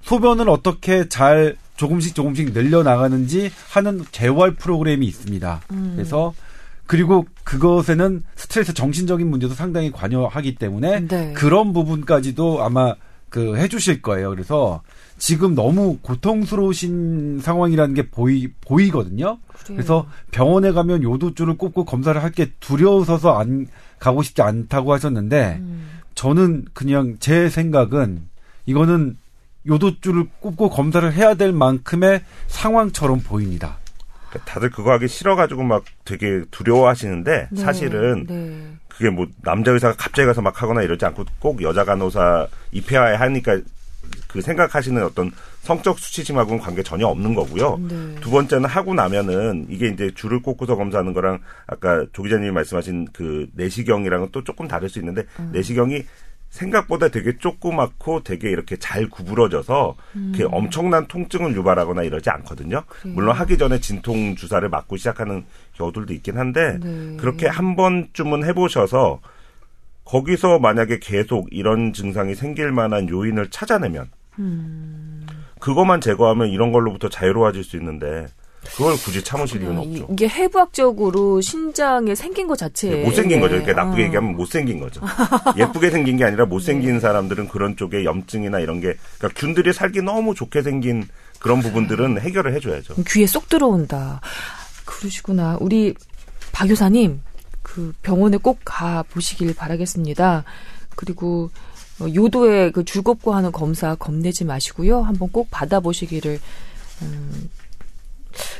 [0.03, 5.61] 소변을 어떻게 잘 조금씩 조금씩 늘려나가는지 하는 재활 프로그램이 있습니다.
[5.95, 6.35] 그래서
[6.87, 11.33] 그리고 그것에는 스트레스 정신적인 문제도 상당히 관여하기 때문에 네.
[11.35, 12.95] 그런 부분까지도 아마
[13.31, 14.31] 그 해주실 거예요.
[14.31, 14.83] 그래서
[15.19, 19.39] 지금 너무 고통스러우신 상황이라는 게 보이 보이거든요.
[19.49, 19.77] 그래요.
[19.77, 23.67] 그래서 병원에 가면 요도줄을 꼽고 검사를 할 게 두려워서 안
[23.99, 25.99] 가고 싶지 않다고 하셨는데 음.
[26.15, 28.23] 저는 그냥 제 생각은
[28.67, 29.17] 이거는
[29.67, 33.79] 요도줄을 꼽고 검사를 해야 될 만큼의 상황처럼 보입니다.
[34.29, 38.67] 그러니까 다들 그거 하기 싫어가지고 막 되게 두려워하시는데 네, 사실은 네.
[38.99, 43.61] 그게 뭐 남자 의사가 갑자기 가서 막 하거나 이러지 않고 꼭 여자 간호사 입회하에 하니까
[44.27, 45.31] 그 생각하시는 어떤
[45.63, 47.79] 성적 수치심하고는 관계 전혀 없는 거고요.
[47.89, 48.21] 네.
[48.21, 53.47] 두 번째는 하고 나면은 이게 이제 줄을 꽂고서 검사하는 거랑 아까 조 기자님이 말씀하신 그
[53.55, 55.51] 내시경이랑은 또 조금 다를 수 있는데 음.
[55.53, 56.05] 내시경이
[56.51, 60.49] 생각보다 되게 조그맣고 되게 이렇게 잘 구부러져서 이렇게 음.
[60.53, 62.83] 엄청난 통증을 유발하거나 이러지 않거든요.
[63.05, 67.17] 물론 하기 전에 진통 주사를 맞고 시작하는 경우들도 있긴 한데 네.
[67.19, 69.21] 그렇게 한 번쯤은 해보셔서
[70.05, 74.09] 거기서 만약에 계속 이런 증상이 생길 만한 요인을 찾아내면
[74.39, 75.27] 음.
[75.61, 78.27] 그것만 제거하면 이런 걸로부터 자유로워질 수 있는데
[78.77, 80.13] 그걸 굳이 참으실 이유는 이- 없죠.
[80.13, 83.57] 이게 해부학적으로 신장에 생긴 것 자체에 못생긴 거죠.
[83.61, 84.05] 그러니까 나쁘게 어.
[84.07, 85.01] 얘기하면 못생긴 거죠.
[85.59, 90.35] 예쁘게 생긴 게 아니라 못생긴 사람들은 그런 쪽에 염증이나 이런 게, 그러니까 균들이 살기 너무
[90.35, 91.09] 좋게 생긴
[91.41, 92.95] 그런 부분들은 해결을 해줘야죠.
[93.09, 94.21] 귀에 쏙 들어온다.
[94.85, 95.57] 그러시구나.
[95.61, 95.95] 우리
[96.53, 97.21] 박 교사님
[97.63, 100.45] 그 병원에 꼭 가 보시길 바라겠습니다.
[100.97, 101.51] 그리고
[102.01, 105.03] 어, 요도에 그 줄겁고 하는 검사 겁내지 마시고요.
[105.03, 106.39] 한번 꼭 받아보시기를.
[107.03, 107.51] 음,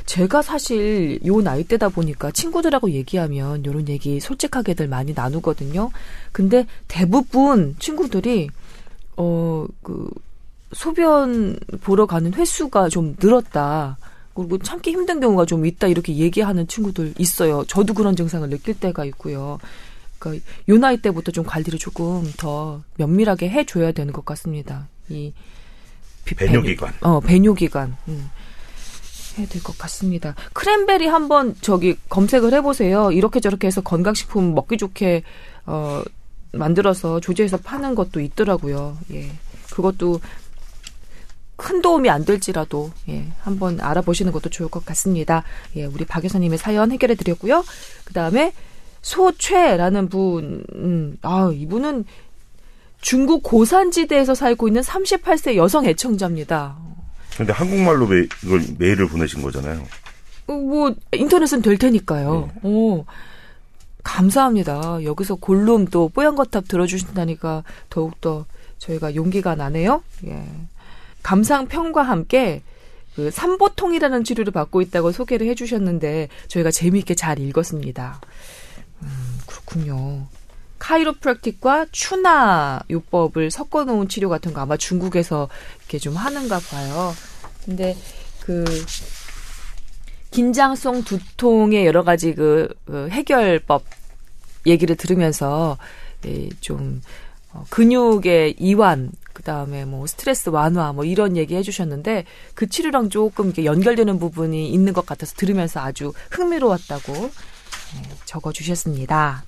[0.05, 5.91] 제가 사실 요 나이 때다 보니까 친구들하고 얘기하면 요런 얘기 솔직하게들 많이 나누거든요.
[6.31, 8.49] 근데 대부분 친구들이
[9.17, 10.09] 어 그
[10.73, 13.97] 소변 보러 가는 횟수가 좀 늘었다.
[14.35, 17.65] 그리고 참기 힘든 경우가 좀 있다 이렇게 얘기하는 친구들 있어요.
[17.65, 19.57] 저도 그런 증상을 느낄 때가 있고요.
[20.19, 24.87] 그러니까 요 나이 때부터 좀 관리를 조금 더 면밀하게 해줘야 되는 것 같습니다.
[25.09, 25.33] 이
[26.25, 26.93] 비- 배뇨기관.
[27.01, 27.97] 어 배뇨기관.
[28.07, 28.29] 음.
[29.39, 30.35] 해야 될 것 같습니다.
[30.53, 33.11] 크랜베리 한번 저기 검색을 해보세요.
[33.11, 35.23] 이렇게 저렇게 해서 건강식품 먹기 좋게
[35.65, 36.03] 어
[36.51, 38.97] 만들어서 조제해서 파는 것도 있더라고요.
[39.13, 39.29] 예,
[39.71, 40.19] 그것도
[41.55, 45.43] 큰 도움이 안 될지라도 예 한번 알아보시는 것도 좋을 것 같습니다.
[45.75, 47.63] 예, 우리 박 교사님의 사연 해결해 드렸고요.
[48.05, 48.53] 그 다음에
[49.01, 52.05] 소최라는 분, 음, 아 이분은
[53.01, 56.77] 중국 고산지대에서 살고 있는 38세 여성 애청자입니다.
[57.39, 59.81] 근데 한국말로 매, 이걸 메일을 보내신 거잖아요.
[60.47, 62.51] 어, 뭐 인터넷은 될 테니까요.
[62.63, 63.05] 어.
[64.03, 65.05] 감사합니다.
[65.05, 68.45] 여기서 골룸 또 뽀얀 거탑 들어주신다니까 더욱더
[68.79, 70.03] 저희가 용기가 나네요.
[70.25, 70.45] 예.
[71.23, 72.61] 감상평과 함께
[73.15, 78.19] 그 삼보통이라는 치료를 받고 있다고 소개를 해주셨는데 저희가 재미있게 잘 읽었습니다.
[79.01, 80.27] 음, 그렇군요.
[80.79, 85.47] 카이로프랙틱과 추나 요법을 섞어놓은 치료 같은 거 아마 중국에서
[85.79, 87.13] 이렇게 좀 하는가 봐요.
[87.69, 87.95] 근데
[88.39, 88.65] 그
[90.31, 93.83] 긴장성 두통의 여러 가지 그, 그 해결법
[94.65, 95.77] 얘기를 들으면서
[96.25, 97.01] 예, 좀
[97.53, 103.45] 어, 근육의 이완, 그 다음에 뭐 스트레스 완화, 뭐 이런 얘기 해주셨는데 그 치료랑 조금
[103.45, 109.43] 이렇게 연결되는 부분이 있는 것 같아서 들으면서 아주 흥미로웠다고 네, 적어 주셨습니다.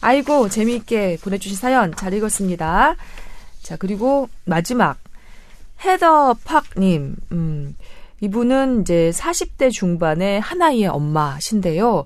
[0.00, 2.96] 아이고 재미있게 보내주신 사연 잘 읽었습니다.
[3.62, 4.98] 자 그리고 마지막
[5.84, 7.76] 헤더 팍님, 음,
[8.20, 12.04] 이분은 이제 40대 중반의 하나의 엄마신데요.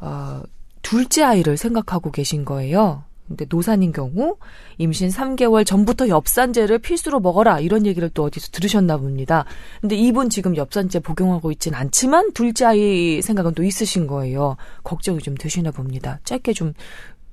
[0.00, 0.42] 어,
[0.82, 3.04] 둘째 아이를 생각하고 계신 거예요.
[3.28, 4.36] 근데 노산인 경우
[4.78, 9.44] 임신 3개월 전부터 엽산제를 필수로 먹어라 이런 얘기를 또 어디서 들으셨나 봅니다.
[9.80, 14.56] 근데 이분 지금 엽산제 복용하고 있진 않지만 둘째 아이 생각은 또 있으신 거예요.
[14.82, 16.20] 걱정이 좀 되시나 봅니다.
[16.24, 16.74] 짧게 좀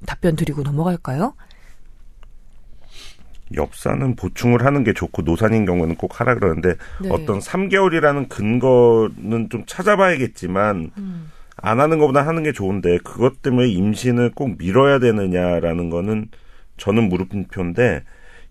[0.06, 1.34] 답변 드리고 넘어갈까요?
[3.56, 7.10] 엽산은 보충을 하는 게 좋고 노산인 경우는 꼭 하라 그러는데 네.
[7.12, 11.32] 어떤 3개월이라는 근거는 좀 찾아봐야겠지만 음.
[11.58, 16.30] 안 하는 것보다 하는 게 좋은데 그것 때문에 임신을 꼭 미뤄야 되느냐라는 거는
[16.78, 18.04] 저는 물음표인데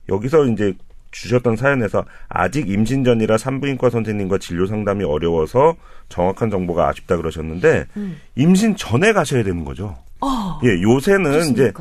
[0.09, 0.75] 여기서 이제
[1.11, 5.77] 주셨던 사연에서 아직 임신 전이라 산부인과 선생님과 진료 상담이 어려워서
[6.09, 8.21] 정확한 정보가 아쉽다 그러셨는데 음.
[8.37, 9.97] 임신 전에 가셔야 되는 거죠.
[10.21, 11.63] 어, 예, 요새는 그렇습니까?
[11.63, 11.73] 이제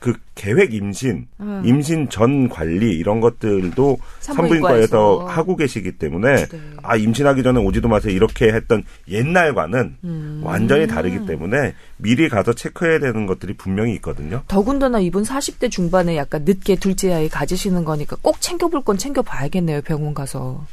[0.00, 1.62] 그 계획 임신, 음.
[1.64, 6.60] 임신 전 관리 이런 것들도 산부인과에서, 하고 계시기 때문에 네.
[6.82, 10.40] 아 임신하기 전에 오지도 마세요 이렇게 했던 옛날과는 음.
[10.44, 14.42] 완전히 다르기 때문에 미리 가서 체크해야 되는 것들이 분명히 있거든요.
[14.46, 20.14] 더군다나 이분 40대 중반에 약간 늦게 둘째 아이 가지시는 거니까 꼭 챙겨볼 건 챙겨봐야겠네요 병원
[20.14, 20.64] 가서.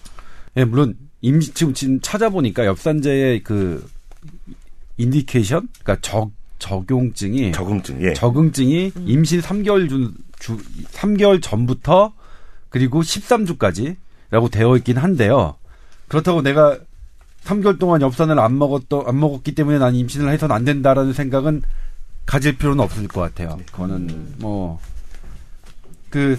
[0.57, 3.85] 예, 네, 물론 임신 지금, 지금 찾아보니까 엽산제의 그
[4.97, 6.31] 인디케이션, 그러니까 적
[6.65, 8.13] 적용증이 적응증 예.
[8.13, 9.05] 적응증이 음.
[9.07, 10.57] 임신 3개월 주, 주
[10.93, 12.13] 3개월 전부터
[12.69, 15.55] 그리고 13주까지라고 되어 있긴 한데요.
[16.07, 16.79] 그렇다고 내가
[17.43, 21.61] 3개월 동안 엽산을 안 먹었던 안 먹었기 때문에 난 임신을 해서는 안 된다라는 생각은
[22.25, 23.59] 가질 필요는 없을 것 같아요.
[23.71, 24.35] 그거는 음.
[24.39, 24.79] 뭐그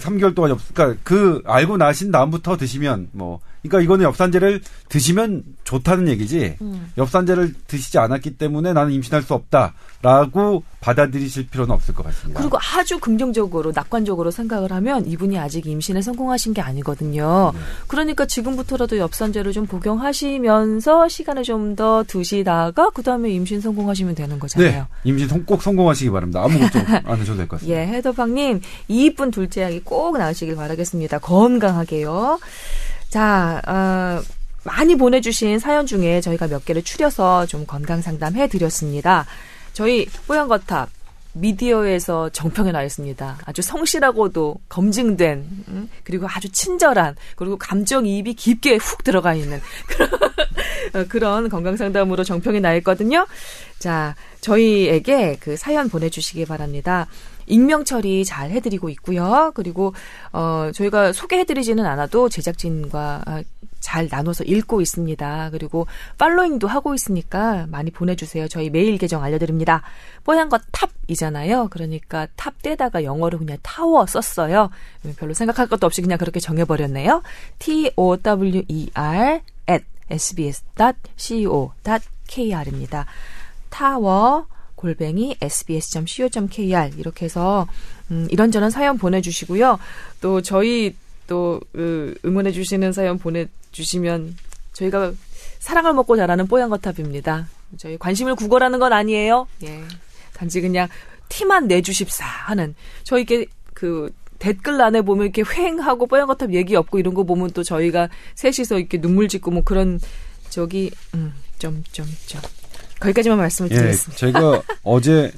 [0.01, 6.09] 3개월 동안 엽, 그러니까 그 알고 나신 다음부터 드시면 뭐, 그러니까 이거는 엽산제를 드시면 좋다는
[6.09, 6.57] 얘기지.
[6.61, 6.93] 음.
[6.99, 12.41] 엽산제를 드시지 않았기 때문에 나는 임신할 수 없다라고 받아들이실 필요는 없을 것 같습니다.
[12.41, 17.53] 그리고 아주 긍정적으로 낙관적으로 생각을 하면 이분이 아직 임신에 성공하신 게 아니거든요.
[17.55, 17.61] 음.
[17.89, 24.71] 그러니까 지금부터라도 엽산제를 좀 복용하시면서 시간을 좀 더 두시다가 그 다음에 임신 성공하시면 되는 거잖아요.
[24.71, 26.43] 네, 임신 꼭 성공하시기 바랍니다.
[26.45, 27.79] 아무것도 안 하셔도 될 것 같습니다.
[27.81, 31.19] 예, 헤더방님 이쁜 둘째 아기 꼭 나으시길 바라겠습니다.
[31.19, 32.39] 건강하게요.
[33.17, 34.23] 자, 어,
[34.63, 39.25] 많이 보내주신 사연 중에 저희가 몇 개를 추려서 좀 건강 상담해 드렸습니다.
[39.73, 40.91] 저희 뽀얀거탑
[41.33, 43.39] 미디어에서 정평에 나 있습니다.
[43.47, 50.11] 아주 성실하고도 검증된 음, 그리고 아주 친절한 그리고 감정이입이 깊게 훅 들어가 있는 그런,
[50.93, 53.27] 어, 그런 건강 상담으로 정평이 나 있거든요.
[53.79, 57.07] 자, 저희에게 그 사연 보내주시기 바랍니다.
[57.47, 59.53] 익명 처리 잘 해드리고 있고요.
[59.55, 59.95] 그리고
[60.33, 63.43] 어 저희가 소개해드리지는 않아도 제작진과 아,
[63.81, 65.51] 잘 나눠서 읽고 있습니다.
[65.53, 65.87] 그리고
[66.19, 68.49] following도 하고 있으니까 많이 보내주세요.
[68.49, 69.83] 저희 메일 계정 알려드립니다.
[70.25, 71.69] 뽀얀거탑이잖아요.
[71.71, 74.71] 그러니까 탑 떼다가 영어로 그냥 타워 썼어요.
[75.17, 77.23] 별로 생각할 것도 없이 그냥 그렇게 정해버렸네요.
[77.61, 80.67] T O W E R at sbs.co.kr입니다.
[83.71, 87.67] 타워 골뱅이 sbs.co.kr 이렇게 해서
[88.11, 89.79] 음, 이런저런 사연 보내주시고요.
[90.21, 90.95] 또 저희
[91.27, 94.37] 또 으, 응원해 주시는 사연 보내주시면
[94.73, 95.13] 저희가
[95.59, 97.49] 사랑을 먹고 자라는 뽀얀 거탑입니다.
[97.79, 99.49] 저희 관심을 구걸하는 건 아니에요.
[99.65, 99.83] 예.
[100.35, 100.89] 단지 그냥
[101.29, 107.25] 티만 내주십사 하는 저희게 그 댓글란에 보면 이렇게 휑하고 뽀얀 거탑 얘기 없고 이런 거
[107.25, 109.99] 보면 또 저희가 셋이서 이렇게 눈물 짓고 뭐 그런
[110.51, 112.43] 저기 음 점점점
[113.01, 114.15] 거기까지만 말씀을 예, 드리겠습니다.
[114.15, 115.33] 예, 제가 어제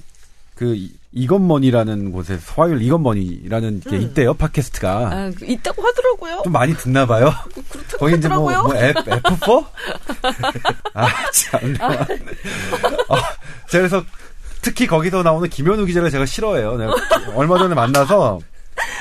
[0.55, 0.77] 그
[1.13, 4.03] 이건머니라는 곳에 화요일 이건머니라는 게 음.
[4.03, 6.43] 있대요 팟캐스트가 아, 그 있다고 하더라고요.
[6.45, 7.33] 좀 많이 듣나 봐요.
[7.99, 9.67] 거기 이제 뭐, 뭐 F, F4?
[10.95, 11.77] 아참.
[11.81, 11.87] 아.
[13.09, 13.17] 아,
[13.69, 14.05] 제가 그래서
[14.61, 16.77] 특히 거기서 나오는 김현우 기자를 제가 싫어해요.
[16.77, 16.93] 내가
[17.35, 18.41] 얼마 전에 만나서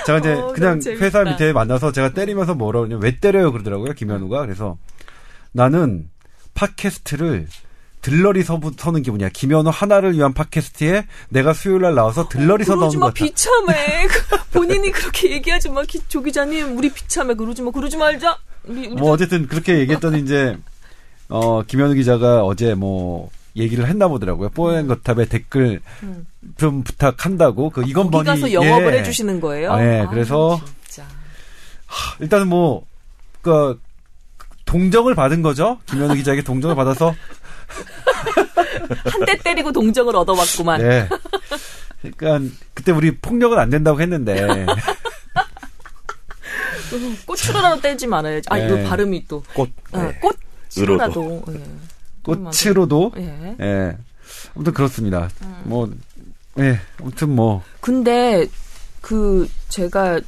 [0.06, 4.42] 제가 이제 어, 그냥 회사 밑에 만나서 제가 때리면서 뭐라 그러냐 왜 때려요 그러더라고요 김현우가
[4.42, 4.78] 그래서
[5.52, 6.10] 나는
[6.54, 7.48] 팟캐스트를
[8.02, 9.30] 들러리 서부 서는 기분이야.
[9.30, 13.14] 김현우 하나를 위한 팟캐스트에 내가 수요일 날 나와서 들러리 서 나오는 그러지 마 거다.
[13.16, 14.08] 비참해.
[14.08, 15.84] 그 본인이 그렇게 얘기하지 마.
[15.84, 17.34] 기- 조 기자님 우리 비참해.
[17.34, 17.72] 그러지 마.
[17.72, 18.38] 그러지 말자.
[18.66, 20.58] 우리, 우리 뭐 어쨌든 그렇게 얘기했더니 이제
[21.30, 24.50] 어 김현우 기자가 어제 뭐 얘기를 했나 보더라고요.
[24.50, 26.26] 뽀얀 거탑에 댓글 음.
[26.58, 27.72] 좀 부탁한다고.
[27.72, 29.00] 그 이건 뭐니 가서 영업을 예.
[29.00, 29.74] 해주시는 거예요.
[29.74, 31.08] 아, 예, 그래서 진짜.
[32.20, 32.86] 일단은 뭐,
[33.42, 33.80] 그,
[34.66, 35.80] 동정을 받은 거죠.
[35.88, 37.16] 김현우 기자에게 동정을 받아서.
[39.06, 40.82] 한 대 때리고 동정을 얻어봤구만.
[40.82, 41.10] 네.
[42.18, 44.66] 그러니까 그때 우리 폭력은 안 된다고 했는데
[47.26, 48.48] 꽃으로라도 떼지 말아야지.
[48.50, 48.84] 아, 이거 네.
[48.84, 49.44] 발음이 또.
[49.54, 50.20] 꽃 어, 네.
[50.74, 51.44] 꽃으로라도.
[51.50, 51.64] 예.
[52.24, 53.56] 꽃으로도 예.
[53.60, 53.98] 예.
[54.56, 55.30] 아무튼 그렇습니다.
[55.42, 55.62] 음.
[55.66, 55.90] 뭐
[56.60, 56.80] 예.
[57.00, 58.46] 아무튼 뭐 근데
[59.02, 60.20] 그 제가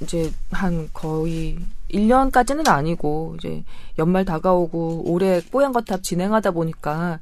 [0.00, 1.58] 이제 한 거의
[1.94, 3.64] 1년까지는 아니고 이제
[3.98, 7.20] 연말 다가오고 올해 뽀얀 거탑 진행하다 보니까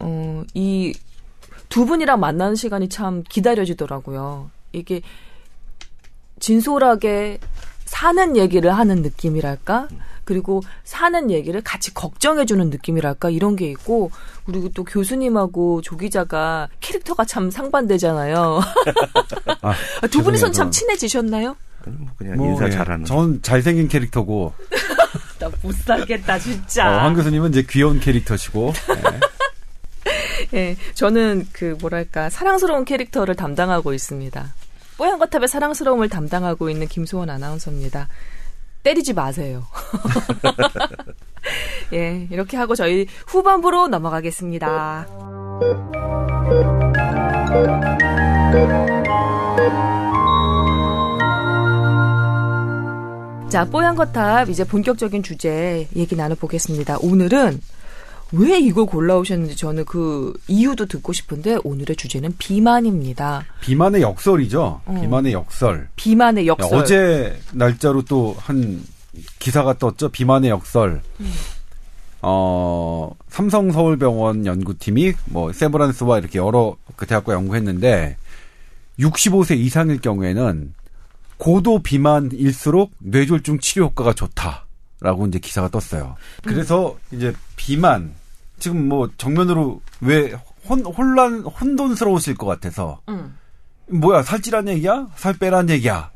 [0.00, 0.92] 어 이
[1.72, 4.50] 두 분이랑 만나는 시간이 참 기다려지더라고요.
[4.72, 5.00] 이게
[6.38, 7.38] 진솔하게
[7.86, 9.88] 사는 얘기를 하는 느낌이랄까?
[10.24, 13.30] 그리고 사는 얘기를 같이 걱정해주는 느낌이랄까?
[13.30, 14.10] 이런 게 있고,
[14.44, 18.60] 그리고 또 교수님하고 조 기자가 캐릭터가 참 상반되잖아요.
[19.62, 20.52] 아, 두 분이선.
[20.52, 21.56] 참 친해지셨나요?
[21.86, 22.70] 아니, 뭐 그냥 뭐, 인사 예.
[22.70, 23.04] 잘하는.
[23.04, 24.52] 전 잘생긴 캐릭터고
[25.38, 26.88] 나 못 살겠다, 진짜.
[26.88, 28.72] 어, 황 교수님은 이제 귀여운 캐릭터시고
[30.54, 34.54] 예, 저는 그 뭐랄까 사랑스러운 캐릭터를 담당하고 있습니다.
[34.98, 38.08] 뽀얀 거탑의 사랑스러움을 담당하고 있는 김소원 아나운서입니다.
[38.82, 39.64] 때리지 마세요.
[41.92, 45.06] 예, 이렇게 하고 저희 후반부로 넘어가겠습니다.
[53.52, 56.96] 자, 뽀얀 거탑 이제 본격적인 주제 얘기 나눠보겠습니다.
[57.02, 57.60] 오늘은
[58.32, 63.44] 왜 이걸 골라오셨는지 저는 그 이유도 듣고 싶은데 오늘의 주제는 비만입니다.
[63.60, 64.80] 비만의 역설이죠.
[64.86, 64.98] 어.
[65.02, 65.88] 비만의 역설.
[65.96, 66.78] 비만의 역설.
[66.78, 68.82] 어제 날짜로 또 한
[69.38, 70.08] 기사가 떴죠.
[70.08, 71.02] 비만의 역설.
[72.22, 78.16] 어, 삼성 서울병원 연구팀이 뭐 세브란스와 이렇게 여러 그 대학과 연구했는데
[78.98, 80.72] 65세 이상일 경우에는
[81.42, 86.14] 고도 비만일수록 뇌졸중 치료 효과가 좋다라고 이제 기사가 떴어요.
[86.44, 88.12] 그래서 이제 비만
[88.60, 90.34] 지금 뭐 정면으로 왜
[90.68, 93.36] 혼, 혼란 혼돈스러우실 것 같아서 음.
[93.88, 95.08] 뭐야 살찌란 얘기야?
[95.16, 96.12] 살 빼란 얘기야?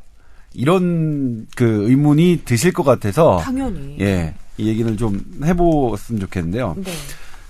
[0.55, 3.97] 이런 그 의문이 드실 것 같아서 당연히.
[3.99, 4.33] 예.
[4.59, 6.77] 이 얘기를 좀 해보았으면 좋겠는데요.
[6.85, 6.93] 네.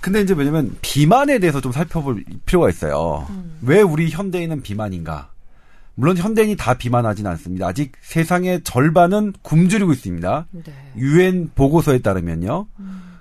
[0.01, 3.27] 근데 이제 왜냐면 비만에 대해서 좀 살펴볼 필요가 있어요.
[3.29, 3.59] 음.
[3.61, 5.29] 왜 우리 현대인은 비만인가?
[5.99, 7.67] 물론 현대인이 다 비만하진 않습니다.
[7.67, 10.45] 아직 세상의 절반은 굶주리고 있습니다.
[10.51, 10.73] 네.
[10.95, 12.67] 유엔 보고서에 따르면요.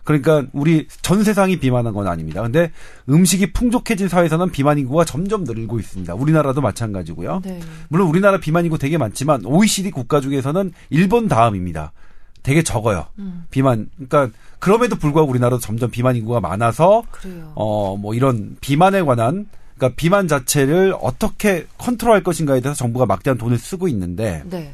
[0.05, 2.43] 그러니까 우리 전 세상이 비만한 건 아닙니다.
[2.43, 2.71] 근데
[3.09, 6.15] 음식이 풍족해진 사회에서는 비만 인구가 점점 늘고 있습니다.
[6.15, 7.41] 우리나라도 마찬가지고요.
[7.45, 7.61] 네.
[7.89, 11.93] 물론 우리나라 비만 인구 되게 많지만 OECD 국가 중에서는 일본 다음입니다.
[12.43, 13.07] 되게 적어요.
[13.19, 13.45] 음.
[13.51, 13.89] 비만.
[13.97, 17.03] 그러니까 그럼에도 불구하고 우리나라도 점점 비만 인구가 많아서.
[17.55, 23.59] 어 뭐 이런 비만에 관한 그러니까 비만 자체를 어떻게 컨트롤할 것인가에 대해서 정부가 막대한 돈을
[23.59, 24.73] 쓰고 있는데 네.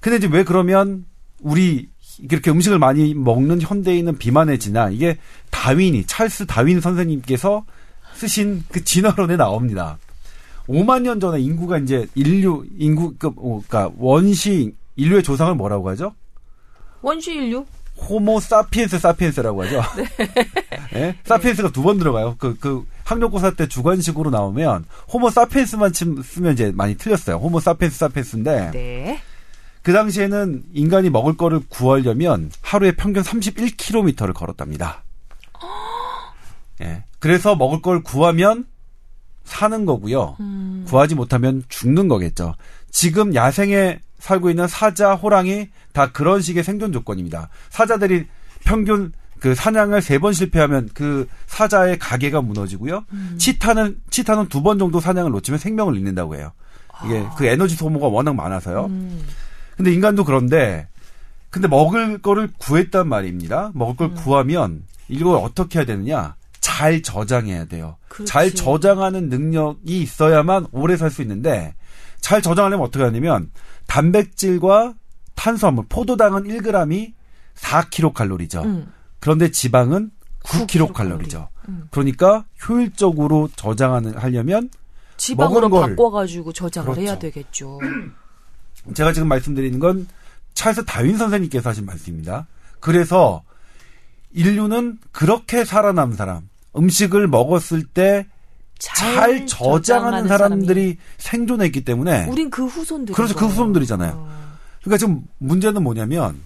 [0.00, 1.04] 근데 이제 왜 그러면
[1.40, 5.18] 우리 이렇게 음식을 많이 먹는 현대인은 비만해지나 이게
[5.50, 7.64] 다윈이 찰스 다윈 선생님께서
[8.14, 9.98] 쓰신 그 진화론에 나옵니다.
[10.68, 16.14] 5만 년 전에 인구가 이제 인류 인구 그 어, 그러니까 원시 인류의 조상을 뭐라고 하죠?
[17.00, 17.64] 원시 인류?
[18.08, 19.82] 호모 사피엔스 사피엔스라고 하죠.
[20.96, 21.16] 예?
[21.24, 22.36] 사피엔스가 두 번 들어가요.
[22.38, 27.36] 그, 그, 학력고사 때 주관식으로 나오면, 호모 사피엔스만 침- 쓰면 이제 많이 틀렸어요.
[27.36, 29.22] 호모 사피엔스 사피엔스인데, 네.
[29.82, 35.02] 그 당시에는 인간이 먹을 거를 구하려면 하루에 평균 31km를 걸었답니다.
[36.82, 37.04] 예.
[37.18, 38.66] 그래서 먹을 걸 구하면
[39.44, 40.36] 사는 거고요.
[40.40, 40.84] 음.
[40.88, 42.54] 구하지 못하면 죽는 거겠죠.
[42.90, 47.48] 지금 야생에 살고 있는 사자, 호랑이 다 그런 식의 생존 조건입니다.
[47.70, 48.26] 사자들이
[48.64, 53.04] 평균 그 사냥을 세 번 실패하면 그 사자의 가게가 무너지고요.
[53.38, 56.52] 치타는 치타는 두 번 정도 사냥을 놓치면 생명을 잃는다고 해요.
[57.06, 58.86] 이게 그 에너지 소모가 워낙 많아서요.
[58.86, 59.26] 음.
[59.76, 60.86] 근데 인간도 그런데
[61.48, 63.70] 근데 먹을 거를 구했단 말입니다.
[63.74, 66.36] 먹을 걸 구하면 이걸 어떻게 해야 되느냐?
[66.60, 67.96] 잘 저장해야 돼요.
[68.08, 68.30] 그렇지.
[68.30, 71.74] 잘 저장하는 능력이 있어야만 오래 살 수 있는데
[72.20, 73.50] 잘 저장하려면 어떻게 하냐면
[73.90, 74.94] 단백질과
[75.34, 77.12] 탄수화물, 포도당은 1g이
[77.56, 78.64] 4kcal죠.
[78.64, 78.92] 음.
[79.18, 80.12] 그런데 지방은
[80.44, 80.92] 9kcal.
[80.92, 81.48] 9kcal죠.
[81.68, 81.88] 음.
[81.90, 84.70] 그러니까 효율적으로 저장하는 하려면
[85.16, 87.00] 지방으로 먹은 걸- 바꿔가지고 저장을 그렇죠.
[87.02, 87.80] 해야 되겠죠.
[88.94, 90.06] 제가 지금 말씀드리는 건
[90.54, 92.46] 찰스 다윈 선생님께서 하신 말씀입니다.
[92.78, 93.42] 그래서
[94.32, 98.26] 인류는 그렇게 살아남은 사람, 음식을 먹었을 때
[98.80, 103.14] 잘 저장하는 사람들이 생존했기 때문에 우린 그 후손들.
[103.14, 103.34] 그렇죠.
[103.36, 104.12] 그 후손들이잖아요.
[104.16, 104.40] 어.
[104.80, 106.40] 그러니까 지금 문제는 뭐냐면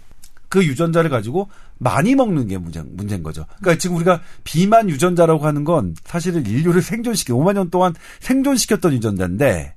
[0.48, 3.46] 그 유전자를 가지고 많이 먹는 게 문제, 문제인 거죠.
[3.60, 9.74] 그러니까 지금 우리가 비만 유전자라고 하는 건 사실은 인류를 생존시켜 5만 년 동안 생존시켰던 유전자인데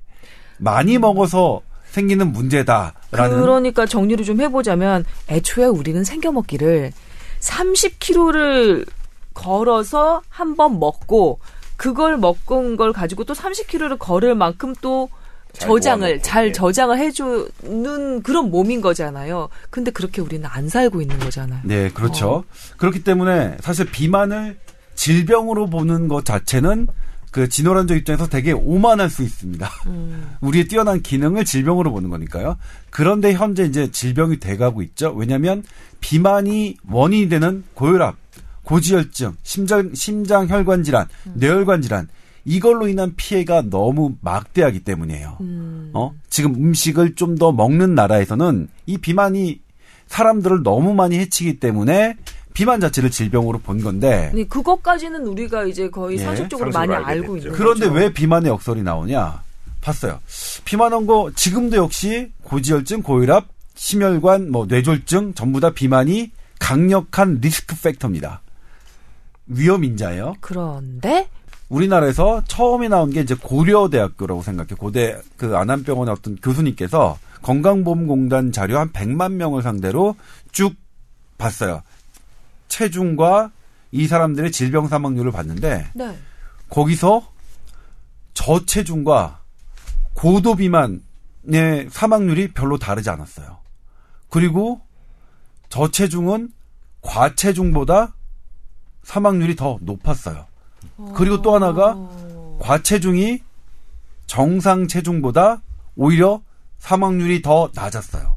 [0.58, 6.92] 많이 먹어서 생기는 문제다라는 그러니까 정리를 좀 해보자면 애초에 우리는 생겨먹기를
[7.40, 8.86] 30kg를
[9.34, 11.38] 걸어서 한 번 먹고
[11.78, 16.52] 그걸 먹은 걸 가지고 또 30kg를 걸을 만큼 또잘 저장을 잘 예.
[16.52, 19.48] 저장을 해주는 그런 몸인 거잖아요.
[19.70, 21.60] 근데 그렇게 우리는 안 살고 있는 거잖아요.
[21.64, 22.44] 네, 그렇죠.
[22.76, 24.58] 그렇기 때문에 사실 비만을
[24.96, 26.88] 질병으로 보는 것 자체는
[27.30, 29.70] 그 진호란적 입장에서 되게 오만할 수 있습니다.
[29.86, 30.34] 음.
[30.42, 32.56] 우리의 뛰어난 기능을 질병으로 보는 거니까요.
[32.90, 35.12] 그런데 현재 이제 질병이 돼가고 있죠.
[35.14, 35.62] 왜냐하면
[36.00, 38.16] 비만이 원인이 되는 고혈압,
[38.68, 42.06] 고지혈증, 심장 심장 혈관 질환, 뇌혈관 질환
[42.44, 45.38] 이걸로 인한 피해가 너무 막대하기 때문이에요.
[45.40, 45.90] 음.
[45.94, 46.12] 어?
[46.28, 49.60] 지금 음식을 좀 더 먹는 나라에서는 이 비만이
[50.08, 52.16] 사람들을 너무 많이 해치기 때문에
[52.52, 57.48] 비만 자체를 질병으로 본 건데 근데 그것까지는 우리가 이제 거의 예, 상식적으로 많이 알고 됐죠.
[57.48, 57.92] 있는 그런데 거죠.
[57.98, 59.42] 왜 비만의 역설이 나오냐?
[59.80, 60.18] 봤어요.
[60.66, 68.42] 비만한 거 지금도 역시 고지혈증, 고혈압, 심혈관, 뭐 뇌졸중 전부 다 비만이 강력한 리스크 팩터입니다.
[69.48, 70.34] 위험 인자예요.
[70.40, 71.28] 그런데
[71.68, 74.68] 우리나라에서 처음에 나온 게 이제 고려대학교라고 생각해.
[74.78, 80.16] 고대 그 안암병원의 어떤 교수님께서 건강보험공단 자료 한 100만 명을 상대로
[80.52, 80.74] 쭉
[81.36, 81.82] 봤어요.
[82.68, 83.50] 체중과
[83.92, 86.18] 이 사람들의 질병 사망률을 봤는데 네.
[86.68, 87.26] 거기서
[88.34, 89.40] 저체중과
[90.12, 93.58] 고도 비만의 사망률이 별로 다르지 않았어요.
[94.30, 94.80] 그리고
[95.68, 96.52] 저체중은
[97.00, 98.14] 과체중보다
[99.08, 100.44] 사망률이 더 높았어요.
[101.14, 102.58] 그리고 또 하나가 어.
[102.60, 103.40] 과체중이
[104.26, 105.62] 정상 체중보다
[105.96, 106.42] 오히려
[106.78, 108.36] 사망률이 더 낮았어요.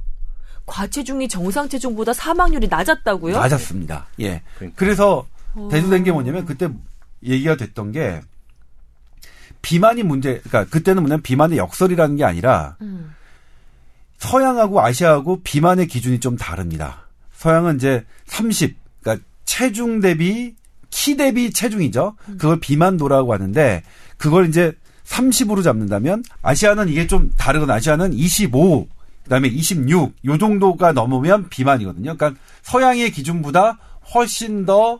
[0.66, 3.38] 과체중이 정상 체중보다 사망률이 낮았다고요?
[3.38, 4.08] 낮았습니다.
[4.22, 4.42] 예.
[4.56, 4.78] 그러니까.
[4.78, 5.68] 그래서 어.
[5.70, 6.70] 대두된 게 뭐냐면 그때
[7.22, 8.22] 얘기가 됐던 게
[9.62, 13.14] 비만이 문제, 그러니까 그때는 뭐냐면 비만의 역설이라는 게 아니라 음.
[14.20, 17.08] 서양하고 아시아하고 비만의 기준이 좀 다릅니다.
[17.34, 20.56] 서양은 이제 30, 그러니까 체중 대비
[20.92, 22.16] 키 대비 체중이죠.
[22.38, 23.82] 그걸 비만도라고 하는데
[24.18, 24.74] 그걸 이제
[25.06, 28.88] 30으로 잡는다면 아시아는 이게 좀 다르거나 아시아는 25,
[29.24, 32.16] 그다음에 26, 요 정도가 넘으면 비만이거든요.
[32.16, 33.80] 그러니까 서양의 기준보다
[34.14, 35.00] 훨씬 더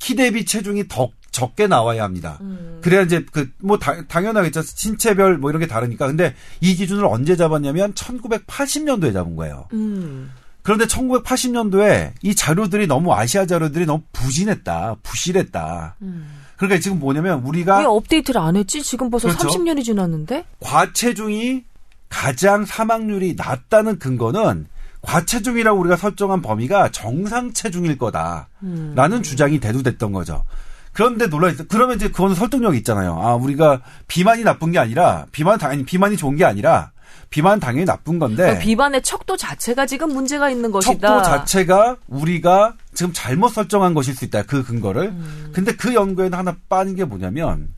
[0.00, 2.38] 키 대비 체중이 더 적게 나와야 합니다.
[2.40, 2.80] 음.
[2.82, 4.62] 그래야 이제 그 뭐 당연하겠죠.
[4.62, 6.06] 신체별 뭐 이런 게 다르니까.
[6.06, 9.68] 근데 이 기준을 언제 잡았냐면 1980년도에 잡은 거예요.
[9.74, 10.30] 음.
[10.70, 15.96] 그런데 1980년도에 이 자료들이 너무 아시아 자료들이 너무 부진했다, 부실했다.
[16.02, 16.30] 음.
[16.56, 18.80] 그러니까 지금 뭐냐면 왜 우리가 업데이트를 안 했지?
[18.80, 19.48] 지금 벌써 그렇죠.
[19.48, 20.44] 30년이 지났는데?
[20.60, 21.64] 과체중이
[22.08, 24.68] 가장 사망률이 낮다는 근거는
[25.02, 29.22] 과체중이라고 우리가 설정한 범위가 정상 체중일 거다라는 음.
[29.24, 30.44] 주장이 대두됐던 거죠.
[30.92, 31.64] 그런데 놀라있어.
[31.68, 33.20] 그러면 이제 그건 설득력이 있잖아요.
[33.20, 36.92] 아, 우리가 비만이 나쁜 게 아니라 비만 당연히 비만이 좋은 게 아니라
[37.30, 41.08] 비만 당연히 나쁜 건데 그러니까 비만의 척도 자체가 지금 문제가 있는 것이다.
[41.08, 44.42] 척도 자체가 우리가 지금 잘못 설정한 것일 수 있다.
[44.42, 45.04] 그 근거를.
[45.10, 45.50] 음.
[45.54, 47.68] 근데 그 연구에는 하나 빠진 게 뭐냐면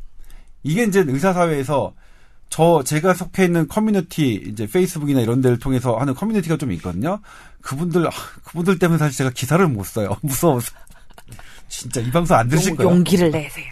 [0.63, 1.93] 이게 이제 의사 사회에서
[2.49, 7.21] 저 제가 속해 있는 커뮤니티 이제 페이스북이나 이런 데를 통해서 하는 커뮤니티가 좀 있거든요.
[7.61, 8.11] 그분들 아,
[8.45, 10.17] 그분들 때문에 사실 제가 기사를 못 써요.
[10.23, 10.73] 무서워서.
[11.69, 12.91] 진짜 이 방송 안 들으실 용, 거예요.
[12.91, 13.67] 용기를 내세요.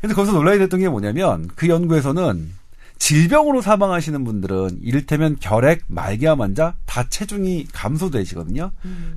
[0.00, 2.52] 근데 거기서 논란이 됐던 게 뭐냐면 그 연구에서는
[2.98, 8.70] 질병으로 사망하시는 분들은 이를테면 결핵, 말기암 환자 다 체중이 감소되시거든요.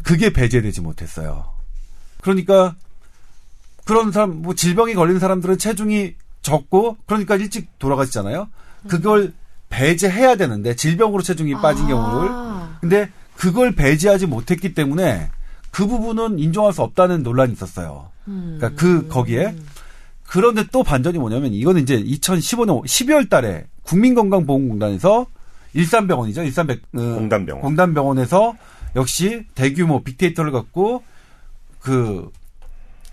[0.04, 1.46] 그게 배제되지 못했어요.
[2.22, 2.76] 그러니까
[3.86, 8.50] 그런 사람 뭐 질병이 걸린 사람들은 체중이 적고 그러니까 일찍 돌아가시잖아요.
[8.88, 9.34] 그걸
[9.70, 11.88] 배제해야 되는데 질병으로 체중이 빠진 아.
[11.88, 12.30] 경우를
[12.82, 15.30] 근데 그걸 배제하지 못했기 때문에
[15.72, 18.10] 그 부분은 인정할 수 없다는 논란이 있었어요.
[18.26, 19.56] 그러니까 그 거기에
[20.28, 25.26] 그런데 또 반전이 뭐냐면 이거는 이제 2015년 12월 달에 국민건강보험공단에서
[25.74, 26.44] 일산병원이죠.
[26.44, 27.62] 일산백 어, 공단병원.
[27.62, 28.56] 공단병원에서
[28.96, 31.04] 역시 대규모 빅데이터를 갖고
[31.80, 32.30] 그,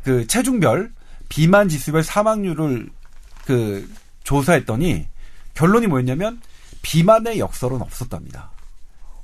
[0.02, 0.92] 그 체중별
[1.28, 2.90] 비만 지수별 사망률을
[3.46, 3.88] 그
[4.24, 5.06] 조사했더니
[5.54, 6.40] 결론이 뭐였냐면
[6.82, 8.50] 비만의 역설은 없었답니다.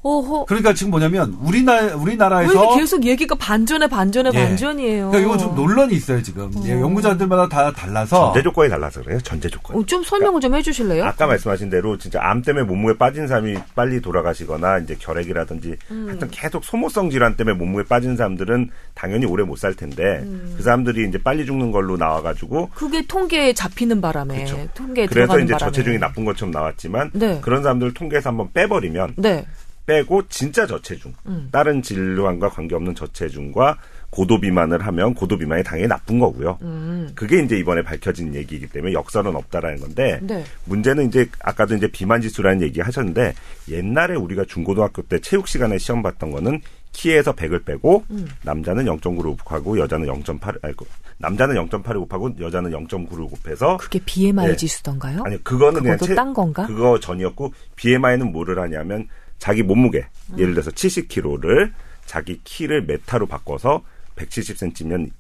[0.03, 0.46] 어허.
[0.46, 4.38] 그러니까 지금 뭐냐면 우리나라 왜 우리나라에서 계속 얘기가 반전에 반전에 예.
[4.46, 5.11] 반전이에요.
[5.11, 9.20] 그러니까 이건 좀 논란이 있어요 지금 예, 연구자들마다 다 달라서 전제 조건이 달라서 그래요.
[9.20, 9.76] 전제 조건.
[9.76, 11.05] 어, 좀 설명을 좀 해주실래요?
[11.05, 16.07] 아까 말씀하신 대로 진짜 암 때문에 몸무게 빠진 사람이 빨리 돌아가시거나 이제 결핵이라든지 음.
[16.09, 20.55] 하여튼 계속 소모성 질환 때문에 몸무게 빠진 사람들은 당연히 오래 못 살 텐데 음.
[20.57, 24.66] 그 사람들이 이제 빨리 죽는 걸로 나와가지고 그게 통계에 잡히는 바람에 그렇죠.
[24.72, 25.70] 통계에 그래서 들어가는 이제 바람에.
[25.72, 27.38] 저체중이 나쁜 것처럼 나왔지만 네.
[27.42, 29.44] 그런 사람들 통계에서 한번 빼버리면 네.
[29.87, 31.49] 빼고 진짜 저체중 음.
[31.51, 33.78] 다른 질환과 관계없는 저체중과
[34.11, 36.59] 고도 비만을 하면 고도 비만이 당연히 나쁜 거고요.
[36.62, 37.12] 음.
[37.14, 40.45] 그게 이제 이번에 밝혀진 얘기이기 때문에 역설은 없다라는 건데 네.
[40.64, 43.35] 문제는 이제 아까도 이제 비만 지수라는 얘기 하셨는데
[43.68, 46.61] 옛날에 우리가 중고등학교 때 체육 시간에 시험 봤던 거는
[46.93, 48.28] 키에서 100을 빼고 음.
[48.43, 50.85] 남자는 0.9를 곱하고 여자는 0.8 아니 그
[51.18, 54.57] 남자는 0.8을 곱하고 여자는 0.9를 곱해서 그게 BMI 네.
[54.57, 55.22] 지수던가요?
[55.24, 56.66] 아니 그거는 그냥 그것도 딴 건가?
[56.66, 59.07] 그거 전이었고 BMI는 뭐를 하냐면
[59.41, 60.38] 자기 몸무게 음.
[60.38, 61.72] 예를 들어서 70kg를
[62.07, 63.82] 자기 키를 메타로 바꿔서
[64.14, 65.11] 170cm면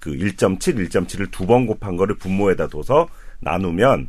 [0.00, 3.06] 그 1.7, 1.7을 두 번 곱한 거를 분모에다 둬서
[3.40, 4.08] 나누면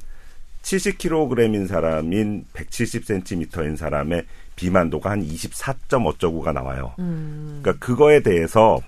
[0.64, 4.26] 70kg인 사람인 170cm인 사람의
[4.56, 6.94] 비만도가 한 24점 어쩌고가 나와요.
[7.00, 7.60] 음.
[7.62, 8.80] 그러니까 그거에 대해서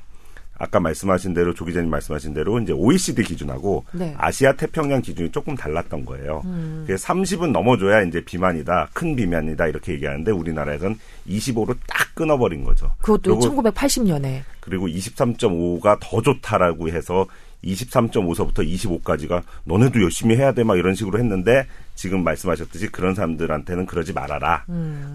[0.59, 4.15] 아까 말씀하신 대로 조 기자님 말씀하신 대로 이제 OECD 기준하고 네.
[4.17, 6.43] 아시아 태평양 기준이 조금 달랐던 거예요.
[6.85, 12.91] 그래서 30은 넘어줘야 이제 비만이다, 큰 비만이다 이렇게 얘기하는데 우리나라에선 25로 딱 끊어버린 거죠.
[13.01, 14.41] 그것도 그리고 1980년에.
[14.59, 17.27] 그리고 23.5가 더 좋다라고 해서
[17.63, 24.13] 23.5서부터 25까지가 너네도 열심히 해야 돼 막 이런 식으로 했는데 지금 말씀하셨듯이 그런 사람들한테는 그러지
[24.13, 24.65] 말아라.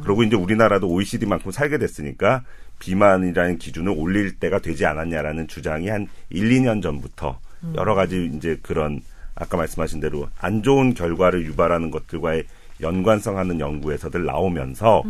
[0.03, 2.43] 그리고 이제 우리나라도 OECD만큼 살게 됐으니까
[2.83, 7.39] 비만이라는 기준을 올릴 때가 되지 않았냐라는 주장이 한 1, 2년 전부터
[7.77, 9.01] 여러 가지 이제 그런
[9.37, 12.43] 아까 말씀하신 대로 안 좋은 결과를 유발하는 것들과의
[12.81, 15.05] 연관성 하는 연구에서들 나오면서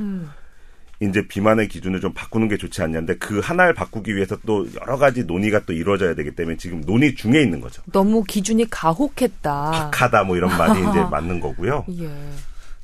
[1.00, 5.24] 이제 비만의 기준을 좀 바꾸는 게 좋지 않냐는데 그 하나를 바꾸기 위해서 또 여러 가지
[5.24, 7.82] 논의가 또 이루어져야 되기 때문에 지금 논의 중에 있는 거죠.
[7.90, 9.70] 너무 기준이 가혹했다.
[9.70, 11.86] 박하다 뭐 이런 말이 이제 맞는 거고요.
[11.98, 12.10] 예.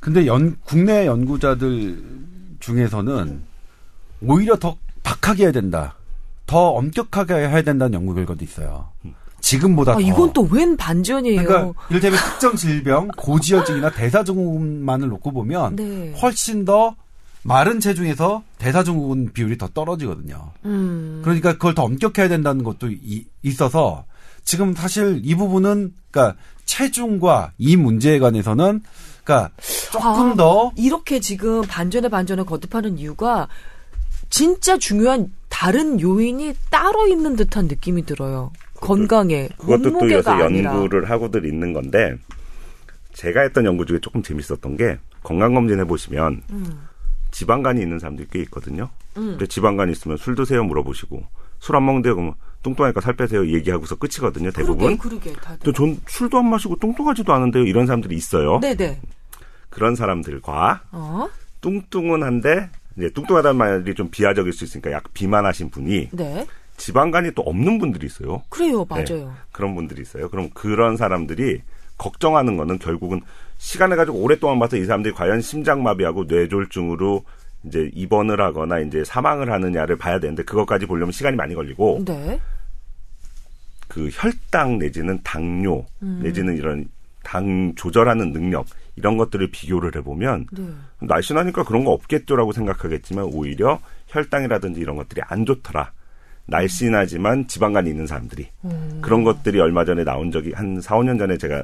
[0.00, 2.02] 근데 연, 국내 연구자들
[2.60, 3.47] 중에서는
[4.22, 5.94] 오히려 더 박하게 해야 된다.
[6.46, 8.88] 더 엄격하게 해야 된다는 연구 결과도 있어요.
[9.40, 10.00] 지금보다 아, 더.
[10.00, 11.44] 이건 또 웬 반전이에요?
[11.44, 16.12] 그러니까 이를테면 특정 질병, 고지혈증이나 대사증후군만을 놓고 보면 네.
[16.20, 16.96] 훨씬 더
[17.42, 20.50] 마른 체중에서 대사증후군 비율이 더 떨어지거든요.
[20.64, 21.20] 음.
[21.22, 24.04] 그러니까 그걸 더 엄격해야 된다는 것도 이- 있어서
[24.42, 28.82] 지금 사실 이 부분은 그러니까 체중과 이 문제에 관해서는
[29.22, 29.50] 그러니까
[29.92, 33.46] 조금 아, 더 이렇게 지금 반전에 반전을 거듭하는 이유가
[34.30, 38.52] 진짜 중요한 다른 요인이 따로 있는 듯한 느낌이 들어요.
[38.80, 40.72] 건강에 그것도 또 요새 아니라.
[40.72, 42.14] 연구를 하고들 있는 건데
[43.14, 46.86] 제가 했던 연구 중에 조금 재밌었던 게 건강 검진 해 보시면 음.
[47.32, 48.88] 지방간이 있는 사람들이 꽤 있거든요.
[49.14, 51.24] 근데 지방간이 있으면 술 드세요 물어보시고
[51.58, 54.96] 술 안 먹는데요 그러면 뚱뚱하니까 살 빼세요 얘기하고서 끝이거든요 대부분.
[54.96, 55.58] 그러게, 그러게 다들.
[55.64, 58.60] 또전 술도 안 마시고 뚱뚱하지도 않은데요 이런 사람들이 있어요.
[58.60, 59.00] 네네.
[59.70, 61.28] 그런 사람들과 어?
[61.60, 66.46] 뚱뚱은 한데 이제 뚱뚱하다는 말이 좀 비하적일 수 있으니까 약 비만하신 분이 네.
[66.76, 68.42] 지방간이 또 없는 분들이 있어요.
[68.48, 69.34] 그래요, 네, 맞아요.
[69.52, 70.28] 그런 분들이 있어요.
[70.28, 71.62] 그럼 그런 사람들이
[71.96, 73.20] 걱정하는 거는 결국은
[73.58, 77.24] 시간을 가지고 오랫동안 봐서 이 사람들이 과연 심장마비하고 뇌졸중으로
[77.64, 82.40] 이제 입원을 하거나 이제 사망을 하느냐를 봐야 되는데 그것까지 보려면 시간이 많이 걸리고 네.
[83.88, 86.20] 그 혈당 내지는 당뇨 음.
[86.22, 86.88] 내지는 이런
[87.24, 88.66] 당 조절하는 능력
[88.98, 90.62] 이런 것들을 비교를 해보면 네.
[91.00, 95.92] 날씬하니까 그런 거 없겠죠라고 생각하겠지만 오히려 혈당이라든지 이런 것들이 안 좋더라.
[96.46, 98.98] 날씬하지만 지방간이 있는 사람들이 음.
[99.02, 101.62] 그런 것들이 얼마 전에 나온 적이 한 4, 5년 전에 제가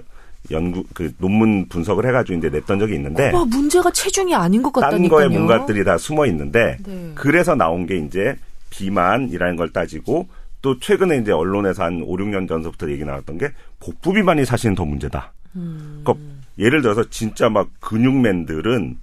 [0.50, 5.08] 연구 그 논문 분석을 해가지고 이제 냈던 적이 있는데 와, 문제가 체중이 아닌 것딴 같다니까요.
[5.08, 7.12] 거에 뭔가들이 다 숨어 있는데 네.
[7.14, 8.36] 그래서 나온 게 이제
[8.68, 10.28] 비만이라는 걸 따지고
[10.60, 14.84] 또 최근에 이제 언론에서 한 5, 6년 전서부터 얘기 나왔던 게 복부 비만이 사실은 더
[14.84, 15.32] 문제다.
[15.56, 16.02] 음.
[16.04, 16.24] 그러니까
[16.58, 18.98] 예를 들어서 진짜 막 근육맨들은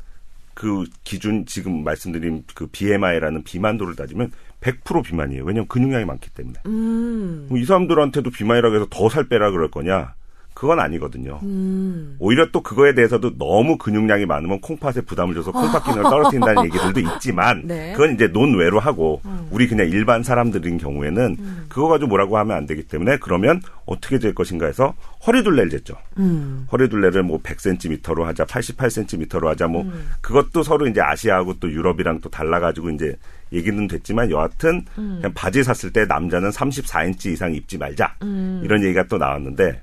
[0.54, 4.32] 그 기준 지금 말씀드린 그 BMI라는 비만도를 따지면
[4.62, 5.44] 100% 비만이에요.
[5.44, 6.60] 왜냐하면 근육량이 많기 때문에.
[6.68, 7.50] 음.
[7.52, 10.14] 이 사람들한테도 비만이라고 해서 더 살 빼라 그럴 거냐?
[10.62, 11.40] 그건 아니거든요.
[11.42, 12.18] 음.
[12.20, 17.64] 오히려 또 그거에 대해서도 너무 근육량이 많으면 콩팥에 부담을 줘서 콩팥 기능을 떨어뜨린다는 얘기들도 있지만
[17.66, 17.94] 네.
[17.94, 21.36] 그건 이제 논외로 하고 우리 그냥 일반 사람들인 경우에는
[21.68, 24.94] 그거 가지고 뭐라고 하면 안 되기 때문에 그러면 어떻게 될 것인가 해서
[25.26, 25.96] 허리둘레를 쟀죠.
[26.20, 26.68] 음.
[26.72, 29.92] 허리둘레를 뭐 100cm로 하자, 88cm로 하자, 뭐
[30.22, 33.16] 그것도 서로 이제 아시아하고 또 유럽이랑 또 달라가지고 이제
[33.52, 38.16] 얘기는 됐지만 여하튼 그냥 바지 샀을 때 남자는 34인치 이상 입지 말자
[38.62, 39.82] 이런 얘기가 또 나왔는데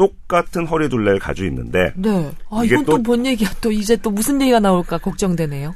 [0.00, 2.30] 똑같은 허리 둘레를 가지고 있는데 네.
[2.48, 3.50] 아, 이게 이건 또 뭔 얘기야?
[3.60, 5.74] 또 이제 또 무슨 얘기가 나올까 걱정되네요.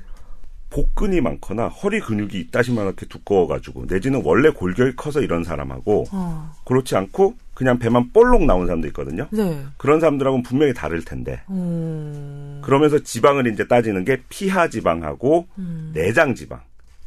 [0.70, 6.52] 복근이 많거나 허리 근육이 이따시만하게 두꺼워가지고 내지는 원래 골격이 커서 이런 사람하고 어.
[6.64, 9.28] 그렇지 않고 그냥 배만 볼록 나온 사람도 있거든요.
[9.30, 9.62] 네.
[9.76, 12.60] 그런 사람들하고는 분명히 다를 텐데 음.
[12.64, 15.90] 그러면서 지방을 이제 따지는 게 피하 지방하고 음.
[15.94, 16.60] 내장 지방.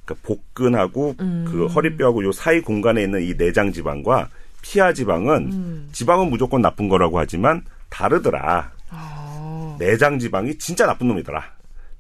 [0.06, 1.46] 그러니까 복근하고 음.
[1.50, 4.30] 그 허리뼈하고 요 사이 공간에 있는 이 내장 지방과
[4.62, 5.90] 피하 지방은 음.
[5.92, 8.72] 지방은 무조건 나쁜 거라고 하지만 다르더라.
[8.90, 9.76] 아.
[9.80, 11.44] 내장 지방이 진짜 나쁜 놈이더라.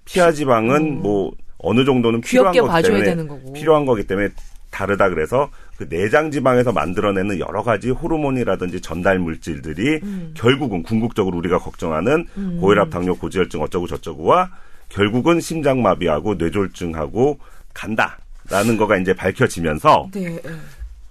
[0.06, 3.54] 피하 지방은 뭐 어느 정도는 필요한 거기 때문에.
[3.54, 4.30] 필요한 거기 때문에
[4.70, 10.34] 다르다 그래서 그 내장 지방에서 만들어내는 여러 가지 호르몬이라든지 전달 물질들이 음.
[10.36, 12.28] 결국은 궁극적으로 우리가 걱정하는
[12.60, 14.50] 고혈압, 당뇨, 고지혈증 어쩌고 저쩌고와
[14.90, 17.40] 결국은 심장마비하고 뇌졸중하고
[17.74, 20.40] 간다라는 거가 이제 밝혀지면서 네.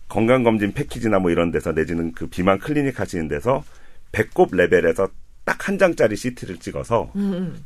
[0.08, 0.14] 네.
[0.14, 3.64] 건강검진 패키지나 뭐 이런 데서 내지는 그 비만 클리닉 하시는 데서
[4.12, 5.08] 배꼽 레벨에서
[5.44, 7.64] 딱 한 장짜리 CT를 찍어서 음.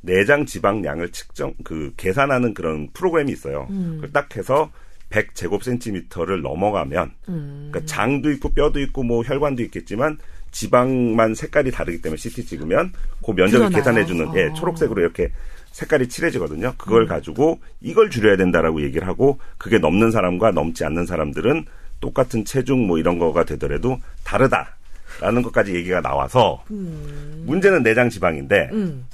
[0.00, 3.66] 내장 지방량을 측정 그 계산하는 그런 프로그램이 있어요.
[3.70, 3.96] 음.
[3.96, 4.70] 그걸 딱 해서
[5.10, 7.68] 100 제곱센티미터를 넘어가면 음.
[7.70, 10.18] 그러니까 장도 있고 뼈도 있고 뭐 혈관도 있겠지만
[10.50, 12.92] 지방만 색깔이 다르기 때문에 CT 찍으면
[13.24, 13.70] 그 면적을?
[13.70, 14.52] 계산해 주는 예, 아.
[14.54, 15.30] 초록색으로 이렇게
[15.76, 16.72] 색깔이 칠해지거든요.
[16.78, 17.06] 그걸 음.
[17.06, 21.66] 가지고 이걸 줄여야 된다라고 얘기를 하고 그게 넘는 사람과 넘지 않는 사람들은
[22.00, 24.74] 똑같은 체중 뭐 이런 거가 되더라도 다르다
[25.20, 29.06] 라는 것까지 얘기가 나와서 문제는 내장 지방인데 음.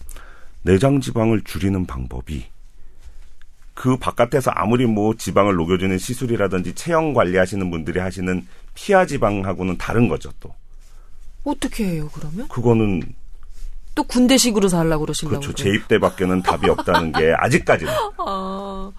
[0.62, 2.44] 내장 지방을 줄이는 방법이
[3.74, 10.30] 그 바깥에서 아무리 뭐 지방을 녹여주는 시술이라든지 체형 관리하시는 분들이 하시는 피하 지방하고는 다른 거죠
[10.38, 10.54] 또.
[11.42, 12.46] 어떻게 해요, 그러면?
[12.46, 13.02] 그거는
[13.94, 15.40] 또 군대식으로 살라고 그러시려고.
[15.40, 15.54] 그렇죠.
[15.54, 15.72] 그래요?
[15.78, 18.90] 재입대 밖에는 답이 없다는 게 아직까지는 아.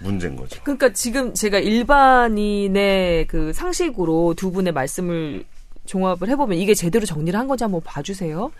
[0.00, 0.60] 문제인 거죠.
[0.62, 5.44] 그러니까 지금 제가 일반인의 그 상식으로 두 분의 말씀을
[5.86, 8.50] 종합을 해보면 이게 제대로 정리를 한 건지 한번 봐주세요.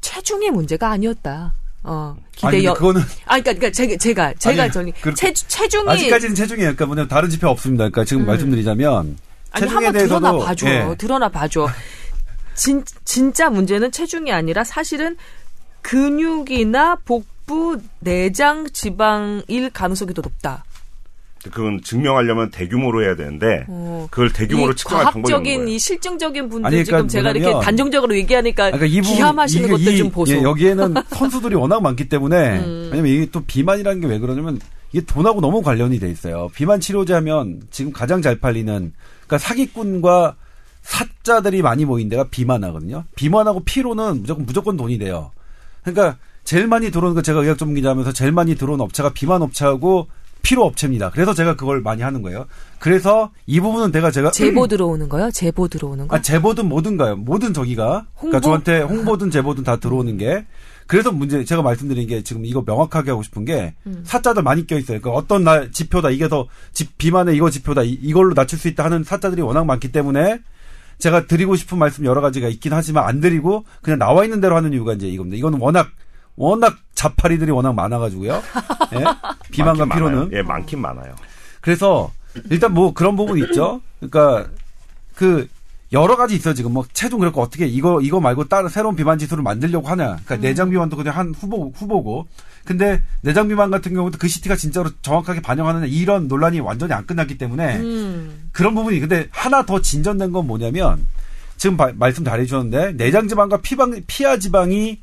[0.00, 1.54] 체중의 문제가 아니었다.
[1.82, 2.74] 어, 기대 여.
[2.74, 6.66] 그거는 아, 그러니까, 그러니까 제가 제가 제가 아니, 저기 그렇게- 체, 체중이 아직까지는 체중이에요.
[6.70, 7.84] 그러니까 뭐냐면 다른 지표 없습니다.
[7.84, 9.18] 그러니까 지금 말씀드리자면 음.
[9.52, 10.68] 아니 체중에 한번 대해서도 드러나 봐줘.
[10.68, 10.94] 예.
[10.98, 11.68] 드러나 봐줘.
[12.58, 15.16] 진 진짜 문제는 체중이 아니라 사실은
[15.82, 20.64] 근육이나 복부 내장 지방일 가능성이 더 높다.
[21.52, 24.08] 그건 증명하려면 대규모로 해야 되는데 어.
[24.10, 25.68] 그걸 대규모로 이 측정할 방법이 없는 과학적인 거예요.
[25.74, 29.72] 이 실증적인 분들 아니, 지금 그러니까 제가 이렇게 단정적으로 얘기하니까 그러니까 이 부분 기함하시는 이게
[29.72, 30.34] 것들 이- 좀 보소.
[30.34, 32.88] 예, 여기에는 선수들이 워낙 많기 때문에 음.
[32.90, 34.58] 왜냐면 이게 또 비만이라는 게 왜 그러냐면
[34.92, 36.48] 이게 돈하고 너무 관련이 돼 있어요.
[36.54, 38.92] 비만 치료제 하면 지금 가장 잘 팔리는
[39.26, 40.34] 그러니까 사기꾼과
[40.92, 43.04] 사자들이 많이 모인 데가 비만하거든요.
[43.14, 45.30] 비만하고 피로는 무조건 무조건 돈이 돼요.
[45.84, 50.08] 그러니까 제일 많이 들어오는 거 제가 의학 전문 기자하면서 제일 많이 들어오는 업체가 비만 업체하고
[50.40, 51.10] 피로 업체입니다.
[51.10, 52.46] 그래서 제가 그걸 많이 하는 거예요.
[52.78, 55.30] 그래서 이 부분은 내가 제가 제보 들어오는 거요?
[55.30, 56.16] 제보 들어오는 거?
[56.16, 57.16] 아, 제보든 뭐든가요.
[57.16, 58.06] 모든 저기가.
[58.14, 58.38] 홍보?
[58.38, 60.46] 그러니까 저한테 홍보든 제보든 다 들어오는 게.
[60.86, 64.02] 그래서 문제, 제가 말씀드린 게 지금 이거 명확하게 하고 싶은 게 음.
[64.06, 65.00] 사자들 많이 껴 있어요.
[65.00, 66.08] 그러니까 어떤 날 지표다.
[66.10, 67.82] 이게 더 지- 비만의 이거 지표다.
[67.82, 70.38] 이, 이걸로 낮출 수 있다 하는 사자들이 워낙 많기 때문에
[70.98, 74.72] 제가 드리고 싶은 말씀 여러 가지가 있긴 하지만 안 드리고 그냥 나와 있는 대로 하는
[74.72, 75.36] 이유가 이제 이겁니다.
[75.36, 75.88] 이거는 워낙,
[76.36, 78.32] 워낙 자파리들이 워낙 많아가지고요.
[78.94, 79.04] 예?
[79.50, 80.18] 비만과 피로는.
[80.18, 80.30] 많아요.
[80.32, 81.14] 예, 많긴 많아요.
[81.60, 82.12] 그래서
[82.50, 83.80] 일단 뭐 그런 부분이 있죠.
[84.00, 84.48] 그러니까
[85.14, 85.48] 그
[85.92, 89.18] 여러 가지 있어 요 지금 뭐 체중 그렇고 어떻게 이거 이거 말고 다른 새로운 비만
[89.18, 90.16] 지수를 만들려고 하냐.
[90.24, 92.26] 그러니까 내장 비만도 그냥 한 후보 후보고.
[92.68, 97.38] 근데 내장 비만 같은 경우도 그 CT가 진짜로 정확하게 반영하느냐 이런 논란이 완전히 안 끝났기
[97.38, 98.50] 때문에 음.
[98.52, 101.06] 그런 부분이 근데 하나 더 진전된 건 뭐냐면
[101.56, 105.00] 지금 바- 말씀 잘 해 주셨는데 내장 지방과 피방 피하 지방이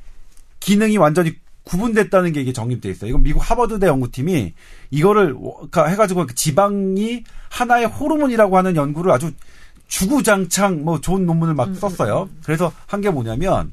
[0.59, 3.09] 기능이 완전히 구분됐다는 게 이게 정립돼 있어요.
[3.09, 4.53] 이건 미국 하버드대 연구팀이
[4.91, 9.31] 이거를 워- 그러니까 해가지고 그 지방이 하나의 호르몬이라고 하는 연구를 아주
[9.87, 12.29] 주구장창 뭐 좋은 논문을 막 썼어요.
[12.43, 13.71] 그래서 한 게 뭐냐면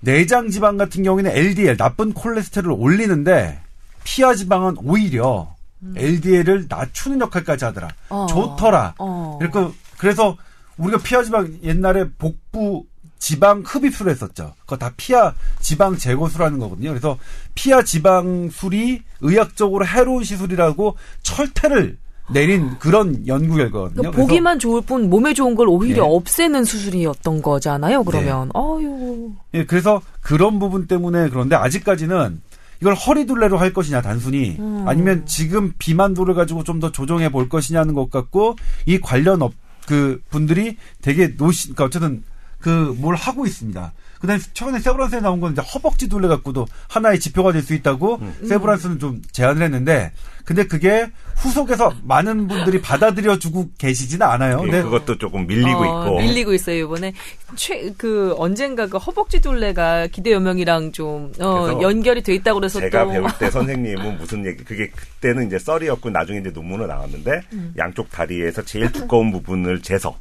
[0.00, 3.60] 내장 지방 같은 경우에는 LDL 나쁜 콜레스테롤을 올리는데
[4.04, 5.54] 피하 지방은 오히려
[5.96, 7.88] LDL을 낮추는 역할까지 하더라.
[8.08, 8.26] 어.
[8.26, 8.94] 좋더라.
[8.98, 9.38] 어.
[9.38, 10.36] 그러니까 그래서
[10.76, 12.84] 우리가 피하 지방 옛날에 복부
[13.18, 14.54] 지방 흡입술을 했었죠.
[14.60, 16.88] 그거 다 피하 지방 제거술하는 거거든요.
[16.88, 17.18] 그래서
[17.54, 21.98] 피하 지방술이 의학적으로 해로운 시술이라고 철퇴를
[22.32, 24.02] 내린 그런 연구 결과거든요.
[24.02, 26.08] 그러니까 보기만 좋을 뿐 몸에 좋은 걸 오히려 예.
[26.08, 28.04] 없애는 수술이었던 거잖아요.
[28.04, 28.60] 그러면 네.
[28.60, 29.30] 아유.
[29.54, 32.40] 예, 그래서 그런 부분 때문에 그런데 아직까지는
[32.80, 34.84] 이걸 허리둘레로 할 것이냐 단순히 음.
[34.86, 38.56] 아니면 지금 비만도를 가지고 좀 더 조정해 볼 것이냐는 것 같고
[38.86, 39.52] 이 관련 업
[39.86, 42.22] 그 분들이 되게 노시 그러니까 어쨌든
[42.60, 43.92] 그 뭘 하고 있습니다.
[44.20, 48.34] 그다음에 최근에 세브란스에 나온 건 이제 허벅지 둘레 갖고도 하나의 지표가 될 수 있다고 음.
[48.48, 50.12] 세브란스는 좀 제안을 했는데
[50.44, 54.58] 근데 그게 후속에서 많은 분들이 받아들여 주고 계시지는 않아요.
[54.62, 56.18] 예, 근데 그것도 조금 밀리고 어, 있고.
[56.20, 57.12] 밀리고 있어요 이번에
[57.56, 63.04] 최 그 언젠가 그 허벅지 둘레가 기대 여명이랑 좀 어, 연결이 돼 있다고 그래서 제가
[63.04, 67.74] 또 배울 때 선생님은 무슨 얘기 그게 그때는 이제 썰이었고 나중에 이제 논문으로 나왔는데 음.
[67.76, 70.16] 양쪽 다리에서 제일 두꺼운 부분을 재서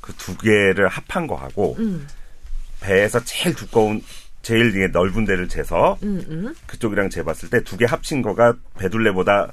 [0.00, 2.06] 그두 개를 합한 거하고 음.
[2.82, 4.02] 배에서 제일 두꺼운
[4.42, 6.54] 제일 이게 넓은 데를 재서 음, 음.
[6.66, 9.52] 그쪽이랑 재봤을 때 두 개 합친 거가 배둘레보다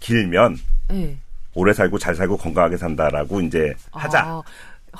[0.00, 0.58] 길면
[0.92, 1.16] 예.
[1.54, 4.20] 오래 살고 잘 살고 건강하게 산다라고 이제 하자.
[4.20, 4.42] 아,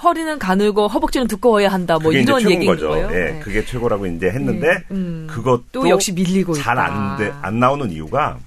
[0.02, 1.98] 허리는 가늘고 허벅지는 두꺼워야 한다.
[1.98, 2.88] 뭐 이런 얘기인 거죠.
[2.90, 3.09] 거예요.
[3.11, 3.40] 예, 네.
[3.40, 5.26] 그게 최고라고 이제 했는데 음, 음.
[5.28, 6.84] 그것도 또 역시 밀리고 잘 있다.
[6.84, 8.38] 안 돼, 안 나오는 이유가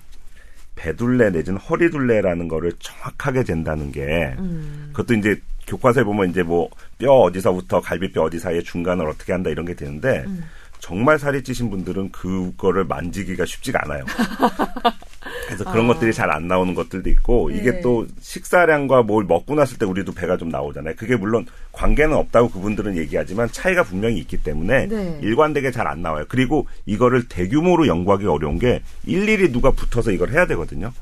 [0.75, 4.89] 배둘레 내지는 허리둘레라는 거를 정확하게 잰다는 게 음.
[4.93, 5.35] 그것도 이제
[5.67, 6.69] 교과서에 보면 이제 뭐
[7.01, 10.43] 뼈 어디서부터 갈비뼈 어디 사이에 중간을 어떻게 한다 이런 게 되는데 음.
[10.79, 14.05] 정말 살이 찌신 분들은 그거를 만지기가 쉽지가 않아요.
[15.47, 15.93] 그래서 그런 아.
[15.93, 17.81] 것들이 잘 안 나오는 것들도 있고 이게 네.
[17.81, 20.95] 또 식사량과 뭘 먹고 났을 때 우리도 배가 좀 나오잖아요.
[20.95, 25.19] 그게 물론 관계는 없다고 그분들은 얘기하지만 차이가 분명히 있기 때문에 네.
[25.21, 26.25] 일관되게 잘 안 나와요.
[26.29, 30.93] 그리고 이거를 대규모로 연구하기 어려운 게 일일이 누가 붙어서 이걸 해야 되거든요.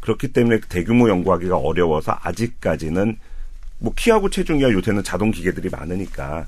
[0.00, 3.18] 그렇기 때문에 대규모 연구하기가 어려워서 아직까지는
[3.78, 6.46] 뭐 키하고 체중이야 요새는 자동 기계들이 많으니까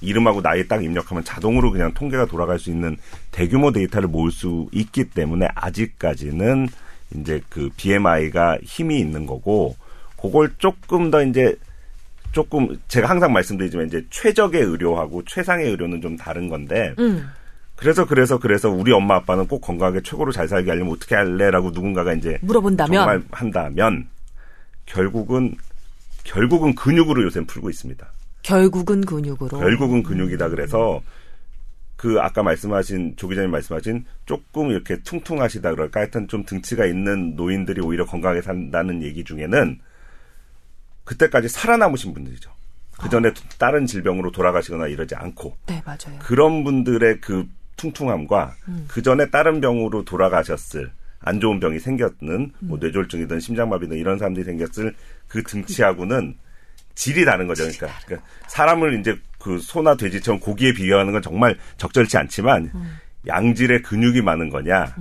[0.00, 2.96] 이름하고 나이 딱 입력하면 자동으로 그냥 통계가 돌아갈 수 있는
[3.30, 6.68] 대규모 데이터를 모을 수 있기 때문에 아직까지는
[7.16, 9.76] 이제 그 BMI가 힘이 있는 거고
[10.20, 11.56] 그걸 조금 더 이제
[12.32, 17.28] 조금 제가 항상 말씀드리지만 이제 최적의 의료하고 최상의 의료는 좀 다른 건데 음.
[17.76, 22.12] 그래서 그래서 그래서 우리 엄마 아빠는 꼭 건강하게 최고로 잘 살게 하려면 어떻게 할래라고 누군가가
[22.12, 24.08] 이제 물어본다면 정말 한다면
[24.86, 25.56] 결국은
[26.24, 28.06] 결국은 근육으로 요새 풀고 있습니다.
[28.42, 29.58] 결국은 근육으로.
[29.58, 31.00] 결국은 근육이다 그래서
[31.96, 37.80] 그 아까 말씀하신 조 기자님 말씀하신 조금 이렇게 퉁퉁하시다 그럴까 하여튼 좀 등치가 있는 노인들이
[37.80, 39.78] 오히려 건강하게 산다는 얘기 중에는
[41.04, 42.50] 그때까지 살아남으신 분들이죠.
[43.00, 46.18] 그 전에 다른 질병으로 돌아가시거나 이러지 않고 네 맞아요.
[46.20, 47.46] 그런 분들의 그
[47.76, 48.54] 퉁퉁함과
[48.88, 50.92] 그 전에 다른 병으로 돌아가셨을
[51.24, 54.94] 안 좋은 병이 생겼는 뭐 뇌졸중이든 심장마비든 이런 사람들이 생겼을
[55.26, 56.36] 그 등치하고는
[56.94, 57.64] 질이 다른 거죠.
[57.64, 62.70] 그러니까, 그러니까 사람을 이제 그 소나 돼지처럼 고기에 비교하는 건 정말 적절치 않지만
[63.26, 64.94] 양질의 근육이 많은 거냐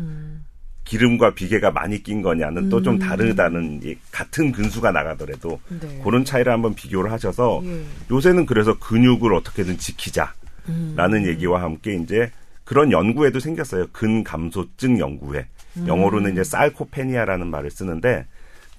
[0.85, 6.01] 기름과 비계가 많이 낀 거냐는 또좀 다르다는 이 같은 근수가 나가더라도 네.
[6.03, 7.83] 그런 차이를 한번 비교를 하셔서 예.
[8.11, 10.33] 요새는 그래서 근육을 어떻게든 지키자라는
[10.67, 11.25] 음.
[11.25, 12.31] 얘기와 함께 이제
[12.65, 13.87] 그런 연구에도 생겼어요.
[13.91, 15.47] 근감소증 연구회.
[15.77, 15.87] 음.
[15.87, 18.25] 영어로는 이제 살코페니아라는 말을 쓰는데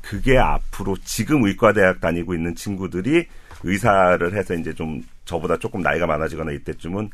[0.00, 3.26] 그게 앞으로 지금 의과대학 다니고 있는 친구들이
[3.62, 7.10] 의사를 해서 이제 좀 저보다 조금 나이가 많아지거나 이때쯤은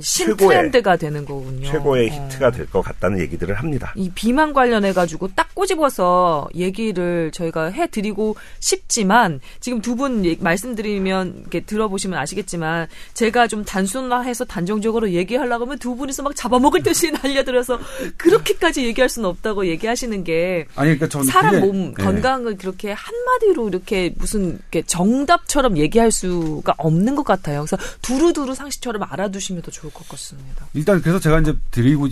[0.00, 1.68] 신트렌드가 되는 거군요.
[1.70, 2.12] 최고의 어.
[2.12, 3.92] 히트가 될것 같다는 얘기들을 합니다.
[3.96, 11.60] 이 비만 관련해 가지고 딱 꼬집어서 얘기를 저희가 해드리고 싶지만 지금 두 분 말씀드리면 이렇게
[11.60, 17.78] 들어보시면 아시겠지만 제가 좀 단순화해서 단정적으로 얘기하려고 하면 두 분이서 막 잡아먹을 듯이 날려들어서
[18.16, 22.02] 그렇게까지 얘기할 수는 없다고 얘기하시는 게 아니 그러니까 저는 사람 그게- 몸 네.
[22.02, 27.64] 건강을 그렇게 한마디로 이렇게 무슨 이렇게 정답처럼 얘기할 수가 없는 것 같아요.
[27.66, 30.66] 그래서 두루두루 상식처럼 알아두시면 더 좋을 것 같습니다.
[30.74, 32.10] 일단 그래서 제가 이제 드리고 이,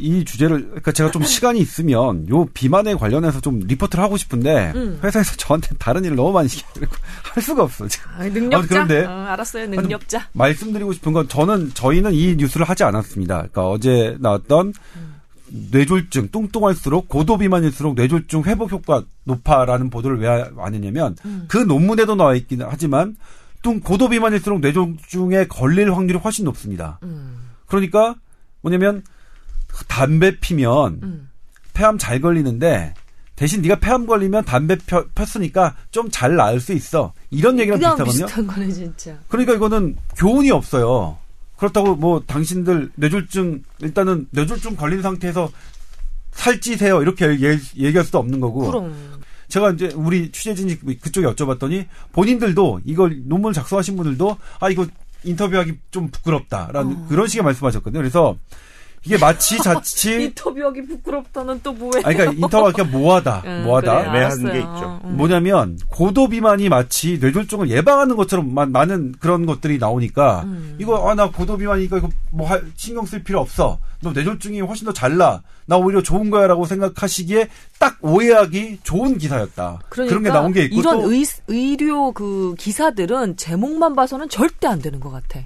[0.00, 5.00] 이 주제를 그러니까 제가 좀 시간이 있으면 요 비만에 관련해서 좀 리포트를 하고 싶은데 음.
[5.02, 6.86] 회사에서 저한테 다른 일을 너무 많이 시키고
[7.34, 7.86] 할 수가 없어.
[7.88, 8.10] 지금.
[8.16, 8.58] 아, 능력자.
[8.58, 10.28] 아, 그런데 어, 알았어요, 능력자.
[10.32, 13.36] 말씀드리고 싶은 건 저는 저희는 이 뉴스를 하지 않았습니다.
[13.36, 14.72] 그러니까 어제 나왔던
[15.70, 21.16] 뇌졸중 뚱뚱할수록 고도 비만일수록 뇌졸중 회복 효과 높아라는 보도를 왜 안 했냐면
[21.48, 23.16] 그 논문에도 나와 있긴 하지만
[23.62, 26.98] 뚱 고도 비만일수록 뇌졸중에 걸릴 확률이 훨씬 높습니다.
[27.02, 27.50] 음.
[27.66, 28.14] 그러니까
[28.60, 29.02] 뭐냐면
[29.88, 31.30] 담배 피면 음.
[31.74, 32.94] 폐암 잘 걸리는데
[33.36, 37.12] 대신 네가 폐암 걸리면 담배 펴, 폈으니까 좀 잘 나을 수 있어.
[37.30, 38.26] 이런 얘기랑 그냥 비슷하거든요.
[38.26, 39.16] 비슷한 거네 진짜.
[39.28, 41.18] 그러니까 이거는 교훈이 없어요.
[41.56, 45.50] 그렇다고 뭐 당신들 뇌졸중 일단은 뇌졸중 걸린 상태에서
[46.32, 48.66] 살찌세요 이렇게 얘기- 얘기할 수도 없는 거고.
[48.66, 49.17] 그럼.
[49.48, 54.86] 제가 이제 우리 취재진이 그쪽에 여쭤봤더니 본인들도 이걸 논문 작성하신 분들도 아 이거
[55.24, 57.06] 인터뷰하기 좀 부끄럽다라는 어.
[57.08, 57.98] 그런 식의 말씀하셨거든요.
[58.00, 58.36] 그래서
[59.08, 62.02] 이게 마치 자칫 인터뷰하기 부끄럽다는 또 뭐예요?
[62.04, 64.08] 아니 그러니까 인터뷰하기가 뭐하다 음, 뭐하다 그래요.
[64.08, 64.52] 애매한 알았어요.
[64.52, 65.00] 게 있죠.
[65.04, 65.16] 음.
[65.16, 70.76] 뭐냐면 고도 비만이 마치 뇌졸중을 예방하는 것처럼 마- 많은 그런 것들이 나오니까 음.
[70.78, 73.78] 이거 아나 고도 비만이니까 이거 뭐 할- 신경 쓸 필요 없어.
[74.02, 75.42] 너 뇌졸중이 훨씬 더 잘나.
[75.64, 77.48] 나 오히려 좋은 거야라고 생각하시기에
[77.78, 79.80] 딱 오해하기 좋은 기사였다.
[79.88, 84.66] 그러니까 그런 게 나온 게 있고 이런 또 의, 의료 그 기사들은 제목만 봐서는 절대
[84.66, 85.40] 안 되는 것 같아.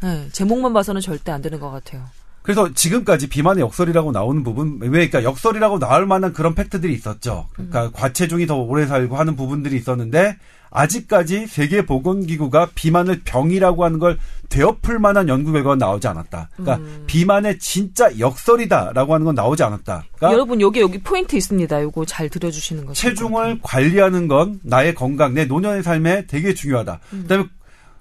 [0.00, 2.04] 네, 제목만 봐서는 절대 안 되는 것 같아요.
[2.48, 7.46] 그래서 지금까지 비만의 역설이라고 나오는 부분, 왜, 그러니까 역설이라고 나올 만한 그런 팩트들이 있었죠.
[7.52, 7.90] 그러니까 음.
[7.92, 10.38] 과체중이 더 오래 살고 하는 부분들이 있었는데,
[10.70, 14.16] 아직까지 세계보건기구가 비만을 병이라고 하는 걸
[14.48, 16.48] 되엎을 만한 연구 결과가 나오지 않았다.
[16.56, 17.04] 그러니까 음.
[17.06, 20.04] 비만의 진짜 역설이다라고 하는 건 나오지 않았다.
[20.16, 21.80] 그러니까 여러분 여기 여기 포인트 있습니다.
[21.80, 22.98] 이거 잘 들어주시는 거죠.
[22.98, 27.00] 체중을 관리하는 건 나의 건강, 내 노년의 삶에 되게 중요하다.
[27.12, 27.22] 음.
[27.24, 27.44] 그다음에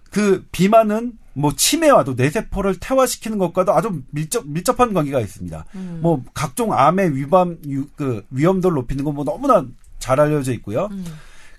[0.10, 5.66] 그 비만은 뭐 치매와도 뇌세포를 퇴화시키는 것과도 아주 밀접 밀접한 관계가 있습니다.
[5.76, 6.00] 음.
[6.02, 9.64] 뭐 각종 암의 위험 유- 그 위험도를 높이는 건 뭐 너무나
[10.00, 10.88] 잘 알려져 있고요.
[10.92, 11.06] 음.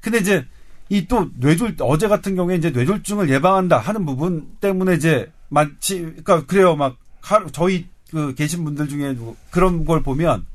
[0.00, 0.44] 근데 이제
[0.90, 6.44] 이 또 뇌졸 어제 같은 경우에 이제 뇌졸중을 예방한다 하는 부분 때문에 이제 마치 그러니까
[6.46, 10.46] 그래요 막 하루 저희 그 계신 분들 중에 뭐 그런 걸 보면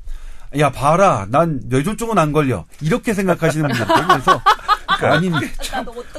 [0.58, 4.40] 야 봐라 난 뇌졸중은 안 걸려 이렇게 생각하시는 분들 그래서
[5.02, 5.30] 아니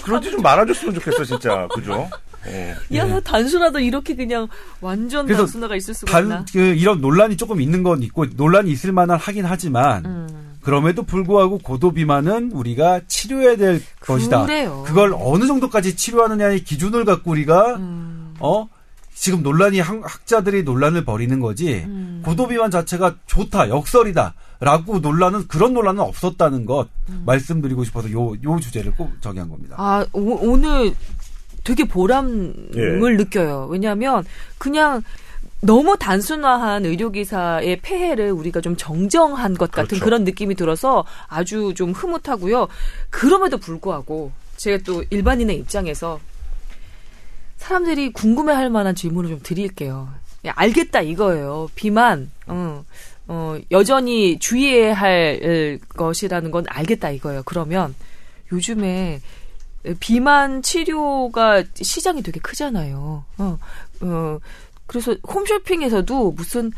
[0.04, 1.68] 그러지 좀 말아줬으면 좋겠어, 진짜.
[1.74, 2.10] 그죠?
[2.48, 2.98] 예.
[2.98, 4.48] 야 단순하다 이렇게 그냥
[4.82, 6.36] 완전 단순화가 있을 수가 있나?
[6.38, 10.56] 단, 그, 이런 논란이 조금 있는 건 있고, 논란이 있을 만한 하긴 하지만, 음.
[10.62, 14.46] 그럼에도 불구하고 고도 비만은 우리가 치료해야 될 것이다.
[14.46, 14.84] 그래요.
[14.86, 18.34] 그걸 어느 정도까지 치료하느냐의 기준을 갖고 우리가, 음.
[18.40, 18.68] 어?
[19.14, 22.22] 지금 논란이, 학- 학자들이 논란을 벌이는 거지, 음.
[22.26, 26.88] 고도 비만 자체가 좋다, 역설이다, 라고 논란은, 그런 논란은 없었다는 것,
[27.26, 29.76] 말씀드리고 싶어서 요, 요 주제를 꼭 정의한 겁니다.
[29.78, 30.94] 아 오, 오늘
[31.66, 33.18] 되게 보람을 예.
[33.18, 33.68] 느껴요.
[33.70, 34.24] 왜냐하면
[34.58, 35.04] 그냥
[35.62, 40.06] 너무 단순화한 의료기사의 폐해를 우리가 좀 정정한 것 같은 그렇죠.
[40.06, 42.68] 그런 느낌이 들어서 아주 좀 흐뭇하고요.
[43.10, 46.20] 그럼에도 불구하고 제가 또 일반인의 입장에서
[47.58, 50.10] 사람들이 궁금해할 만한 질문을 좀 드릴게요.
[50.46, 51.70] 야, 알겠다 이거예요.
[51.74, 52.86] 비만, 어,
[53.28, 57.42] 어, 여전히 주의해야 할 것이라는 건 알겠다 이거예요.
[57.44, 57.96] 그러면
[58.52, 59.20] 요즘에
[60.00, 63.24] 비만 치료가 시장이 되게 크잖아요.
[63.38, 63.58] 어,
[64.02, 64.40] 어,
[64.88, 66.72] 그래서 홈쇼핑에서도 무슨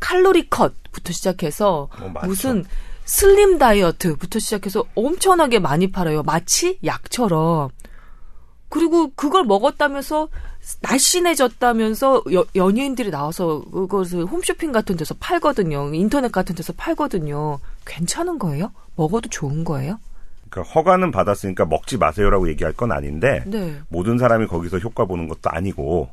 [0.00, 2.12] 칼로리 컷부터 시작해서 어.
[2.26, 2.64] 무슨
[3.04, 6.22] 슬림 다이어트부터 시작해서 엄청나게 많이 팔아요.
[6.22, 7.70] 마치 약처럼.
[8.68, 10.28] 그리고 그걸 먹었다면서
[10.80, 15.94] 날씬해졌다면서 여- 연예인들이 나와서 그것을 홈쇼핑 같은 데서 팔거든요.
[15.94, 17.60] 인터넷 같은 데서 팔거든요.
[17.84, 18.72] 괜찮은 거예요?
[18.96, 20.00] 먹어도 좋은 거예요?
[20.56, 23.78] 그러니까 허가는 받았으니까 먹지 마세요라고 얘기할 건 아닌데, 네.
[23.88, 26.08] 모든 사람이 거기서 효과 보는 것도 아니고,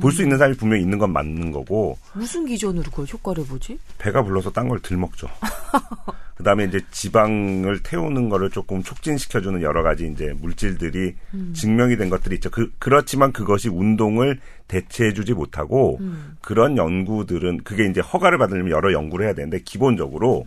[0.00, 3.78] 볼수 있는 사람이 분명히 있는 건 맞는 거고, 무슨 기준으로 그걸 효과를 보지?
[3.98, 5.28] 배가 불러서 딴걸덜 먹죠.
[6.34, 11.14] 그 다음에 이제 지방을 태우는 거를 조금 촉진시켜 주는 여러 가지 이제 물질들이
[11.54, 12.50] 증명이 된 것들이 있죠.
[12.50, 16.00] 그, 그렇지만 그것이 운동을 대체해 주지 못하고
[16.40, 20.44] 그런 연구들은 그게 이제 허가를 받으려면 여러 연구를 해야 되는데 기본적으로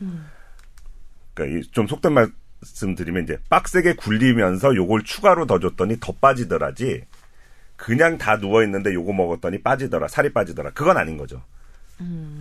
[1.33, 2.31] 그러니까 이좀 속된 말
[2.63, 7.03] 씀 드리면 이제 빡세게 굴리면서 요걸 추가로 더 줬더니 더 빠지더라지
[7.75, 11.41] 그냥 다 누워 있는데 요거 먹었더니 빠지더라 살이 빠지더라 그건 아닌 거죠.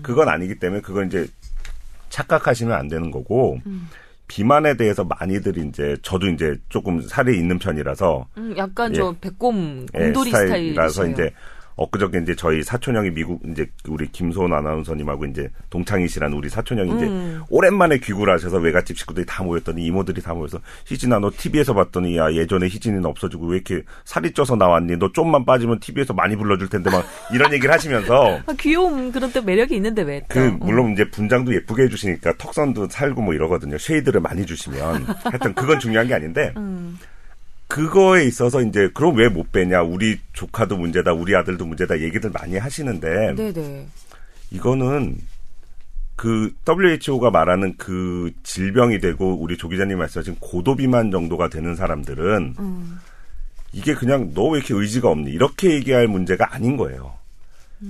[0.02, 1.26] 그건 아니기 때문에 그건 이제
[2.10, 3.60] 착각하시면 안 되는 거고
[4.28, 8.96] 비만에 대해서 많이들 이제 저도 이제 조금 살이 있는 편이라서 음, 약간 예.
[8.96, 9.54] 좀 배꼽
[9.94, 11.26] 예, 곰돌이 스타일이라서 스타일이세요.
[11.26, 11.36] 이제
[11.76, 16.96] 엊그저께 이제 저희 사촌 형이 미국 이제 우리 김소은 아나운서님하고 이제 동창이시라는 우리 사촌 형이
[16.96, 17.42] 이제 음.
[17.50, 22.32] 오랜만에 귀국을 하셔서 외갓집 식구들이 다 모였더니 이모들이 다 모여서 희진아 너 TV에서 봤더니 야
[22.32, 26.90] 예전에 희진이는 없어지고 왜 이렇게 살이 쪄서 나왔니 너 좀만 빠지면 TV에서 많이 불러줄 텐데
[26.90, 30.20] 막 이런 얘기를 하시면서 아, 귀여움 그런 때 매력이 있는데 왜?
[30.20, 30.26] 또?
[30.28, 33.76] 그 물론 이제 분장도 예쁘게 해주시니까 턱선도 살고 뭐 이러거든요.
[33.76, 36.98] shade를 많이 주시면 하여튼 그건 중요한 게 아닌데 음.
[37.68, 39.82] 그거에 있어서 이제 그럼 왜 못 빼냐?
[39.82, 43.86] 우리 조카도 문제다, 우리 아들도 문제다 얘기들 많이 하시는데 네네.
[44.52, 45.16] 이거는
[46.14, 52.98] 그 WHO가 말하는 그 질병이 되고 우리 조 기자님 말씀하신 고도비만 정도가 되는 사람들은 음.
[53.72, 55.30] 이게 그냥 너 왜 이렇게 의지가 없니?
[55.30, 57.14] 이렇게 얘기할 문제가 아닌 거예요.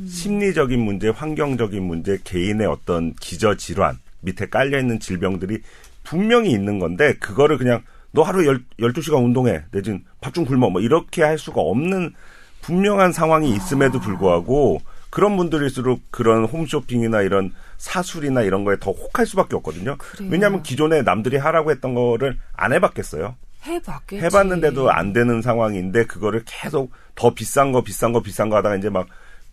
[0.09, 5.61] 심리적인 문제, 환경적인 문제, 개인의 어떤 기저 질환 밑에 깔려 있는 질병들이
[6.03, 7.83] 분명히 있는 건데 그거를 그냥
[8.17, 9.62] 너 하루에 열, 12시간 운동해.
[9.73, 10.71] 내진 밥 좀 굶어.
[10.71, 12.14] 뭐 이렇게 할 수가 없는
[12.62, 19.55] 분명한 상황이 있음에도 불구하고 그런 분들일수록 그런 홈쇼핑이나 이런 사술이나 이런 거에 더 혹할 수밖에
[19.57, 19.97] 없거든요.
[19.99, 20.31] 그래요.
[20.33, 23.37] 왜냐하면 기존에 남들이 하라고 했던 거를 안 해봤겠어요.
[23.67, 24.25] 해봤겠지.
[24.25, 28.89] 해봤는데도 안 되는 상황인데 그거를 계속 더 비싼 거 비싼 거 비싼 거 하다가 이제
[28.89, 29.07] 막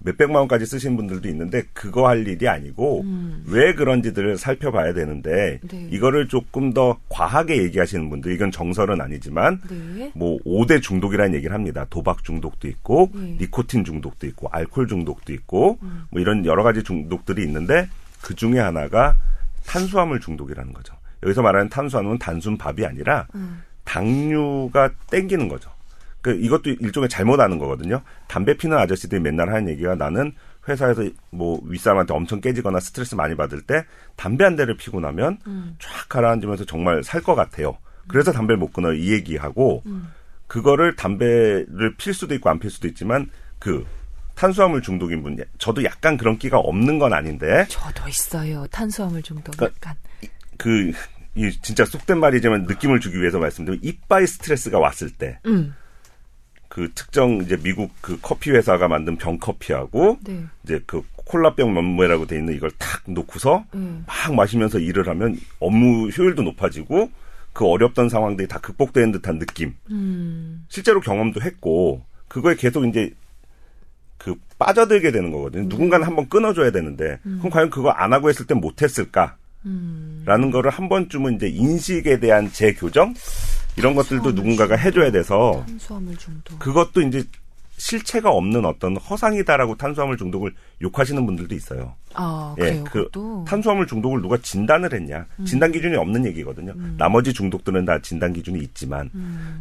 [0.04, 3.06] 몇백만 원까지 쓰신 분들도 있는데 그거 할 일이 아니고
[3.48, 5.68] 왜 그런지들을 살펴봐야 되는데 음.
[5.70, 5.88] 네.
[5.92, 10.12] 이거를 조금 더 과하게 얘기하시는 분들 이건 정설은 아니지만 네.
[10.16, 11.86] 뭐 5대 중독이라는 얘기를 합니다.
[11.90, 13.38] 도박 중독도 있고 네.
[13.40, 15.80] 니코틴 중독도 있고 알코올 중독도 있고
[16.10, 17.88] 뭐 이런 여러 가지 중독들이 있는데
[18.22, 19.16] 그 중에 하나가
[19.66, 20.96] 탄수화물 중독이라는 거죠.
[21.24, 23.28] 여기서 말하는 탄수화물은 단순 밥이 아니라
[23.86, 25.72] 당류가 땡기는 거죠.
[26.24, 28.02] 그 이것도 일종의 잘못하는 거거든요.
[28.28, 30.34] 담배 피는 아저씨들이 맨날 하는 얘기가 나는
[30.68, 35.76] 회사에서 뭐 윗사람한테 엄청 깨지거나 스트레스 많이 받을 때 담배 한 대를 피고 나면 음.
[35.80, 37.78] 쫙 가라앉으면서 정말 살 것 같아요.
[38.08, 38.94] 그래서 담배를 못 끊어요.
[38.94, 40.08] 이 얘기하고 음.
[40.48, 43.86] 그거를 담배를 필 수도 있고 안 필 수도 있지만 그
[44.36, 48.66] 탄수화물 중독인 분 저도 약간 그런 끼가 없는 건 아닌데 저도 있어요.
[48.72, 49.98] 탄수화물 중독 그러니까 약간.
[50.58, 50.92] 그
[51.36, 55.74] 이 진짜 속된 말이지만 느낌을 주기 위해서 말씀드리면 이빠이 스트레스가 왔을 때 음.
[56.74, 60.44] 그 특정 이제 미국 그 커피 회사가 만든 병 커피하고 네.
[60.64, 64.04] 이제 그 콜라병 몇매라고 돼 있는 이걸 탁 놓고서 음.
[64.08, 67.12] 막 마시면서 일을 하면 업무 효율도 높아지고
[67.54, 69.76] 그 어렵던 상황들이 다 극복되는 듯한 느낌.
[69.92, 70.66] 음.
[70.68, 73.14] 실제로 경험도 했고 그거에 계속 이제
[74.18, 75.66] 그 빠져들게 되는 거거든요.
[75.68, 79.36] 누군가는 한번 끊어줘야 되는데 그럼 과연 그거 안 하고 했을 땐 못했을까?
[79.68, 80.24] 음.
[80.26, 83.14] 라는 거를 한 번쯤은 이제 인식에 대한 재교정
[83.78, 85.66] 이런 것들도 누군가가 해줘야 돼서.
[86.60, 87.24] 그것도 이제
[87.78, 91.96] 실체가 없는 어떤 허상이다라고 탄수화물 중독을 욕하시는 분들도 있어요.
[92.14, 92.84] 아, 예, 그래요.
[92.84, 93.46] 그 그것도.
[93.48, 95.26] 탄수화물 중독을 누가 진단을 했냐?
[95.46, 96.74] 진단 기준이 없는 얘기거든요.
[96.98, 99.10] 나머지 중독들은 다 진단 기준이 있지만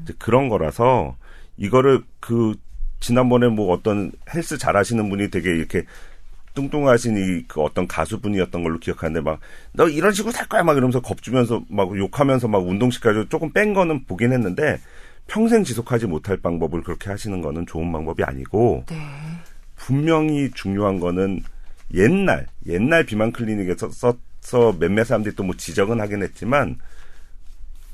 [0.04, 1.16] 이제 그런 거라서
[1.56, 2.54] 이거를 그
[3.00, 5.84] 지난번에 뭐 어떤 헬스 잘하시는 분이 되게 이렇게
[6.55, 9.40] 뚱뚱하신 이 그 어떤 가수분이었던 걸로 기억하는데 막
[9.72, 14.05] 너 이런 식으로 살 거야 막 이러면서 겁주면서 막 욕하면서 막 운동시켜가지고 조금 뺀 거는
[14.05, 14.78] 보긴 했는데
[15.26, 18.96] 평생 지속하지 못할 방법을 그렇게 하시는 거는 좋은 방법이 아니고 네.
[19.76, 21.42] 분명히 중요한 거는
[21.94, 26.78] 옛날 옛날 비만 클리닉에서 써서 몇몇 사람들이 또 뭐 지적은 하긴 했지만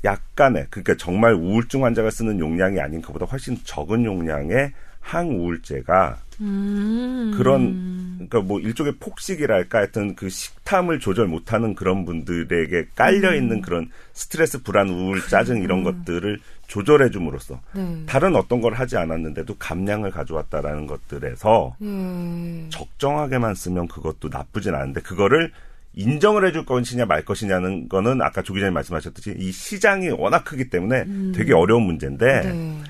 [0.03, 7.33] 약간의 그러니까 정말 우울증 환자가 쓰는 용량이 아닌 것보다 훨씬 적은 용량의 항우울제가 음.
[7.35, 13.89] 그런 그러니까 뭐 일종의 폭식이랄까 하여튼 그 식탐을 조절 못하는 그런 분들에게 깔려 있는 그런
[14.13, 18.03] 스트레스, 불안, 우울, 짜증 이런 것들을 조절해 줌으로써 네.
[18.05, 22.69] 다른 어떤 걸 하지 않았는데도 감량을 가져왔다라는 것들에서 예.
[22.69, 25.51] 적정하게만 쓰면 그것도 나쁘진 않은데 그거를
[25.95, 31.05] 인정을 해줄 것이냐 말 것이냐는 거는 아까 조 기자님 말씀하셨듯이 이 시장이 워낙 크기 때문에
[31.33, 32.83] 되게 어려운 문제인데 네.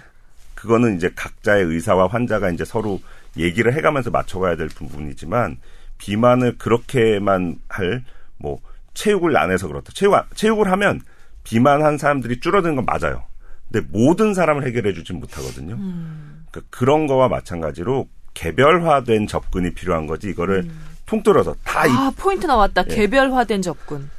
[0.54, 3.00] 그거는 이제 각자의 의사와 환자가 이제 서로
[3.38, 5.58] 얘기를 해가면서 맞춰가야 될 부분이지만
[5.98, 8.04] 비만을 그렇게만 할
[8.42, 8.60] 뭐
[8.94, 9.92] 체육을 안 해서 그렇다.
[9.94, 11.02] 체육 안- 체육을 하면
[11.44, 13.24] 비만한 사람들이 줄어드는 건 맞아요.
[13.70, 15.76] 근데 모든 사람을 해결해 주진 못하거든요.
[15.76, 20.70] 그러니까 그런 거와 마찬가지로 개별화된 접근이 필요한 거지 이거를
[21.06, 22.84] 통틀어서 다 이- 아, 포인트 나왔다.
[22.90, 22.96] 예.
[22.96, 24.10] 개별화된 접근.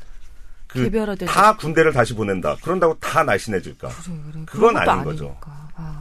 [0.67, 2.57] 그 개별화된 다 군대를 다시 보낸다.
[2.63, 3.89] 그런다고 다 날씬해질까?
[3.89, 4.43] 그래, 그래.
[4.47, 5.37] 그건 아닌 거죠.
[5.77, 6.00] 아,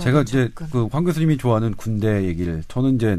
[0.00, 0.88] 제가 이제 접근.
[0.88, 3.18] 그황 교수님이 좋아하는 군대 얘기를 저는 이제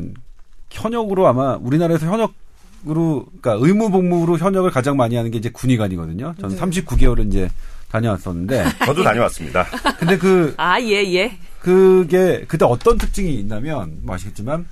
[0.69, 6.35] 현역으로 아마 우리나라에서 현역으로 그러니까 의무 복무로 현역을 가장 많이 하는 게 이제 군의관이거든요.
[6.39, 6.61] 저는 네.
[6.61, 7.49] 39개월을 이제
[7.89, 9.65] 다녀왔었는데 저도 다녀왔습니다.
[9.99, 11.37] 근데 그 아, 예, 예.
[11.59, 14.65] 그게 그때 어떤 특징이 있냐면 뭐 아시겠지만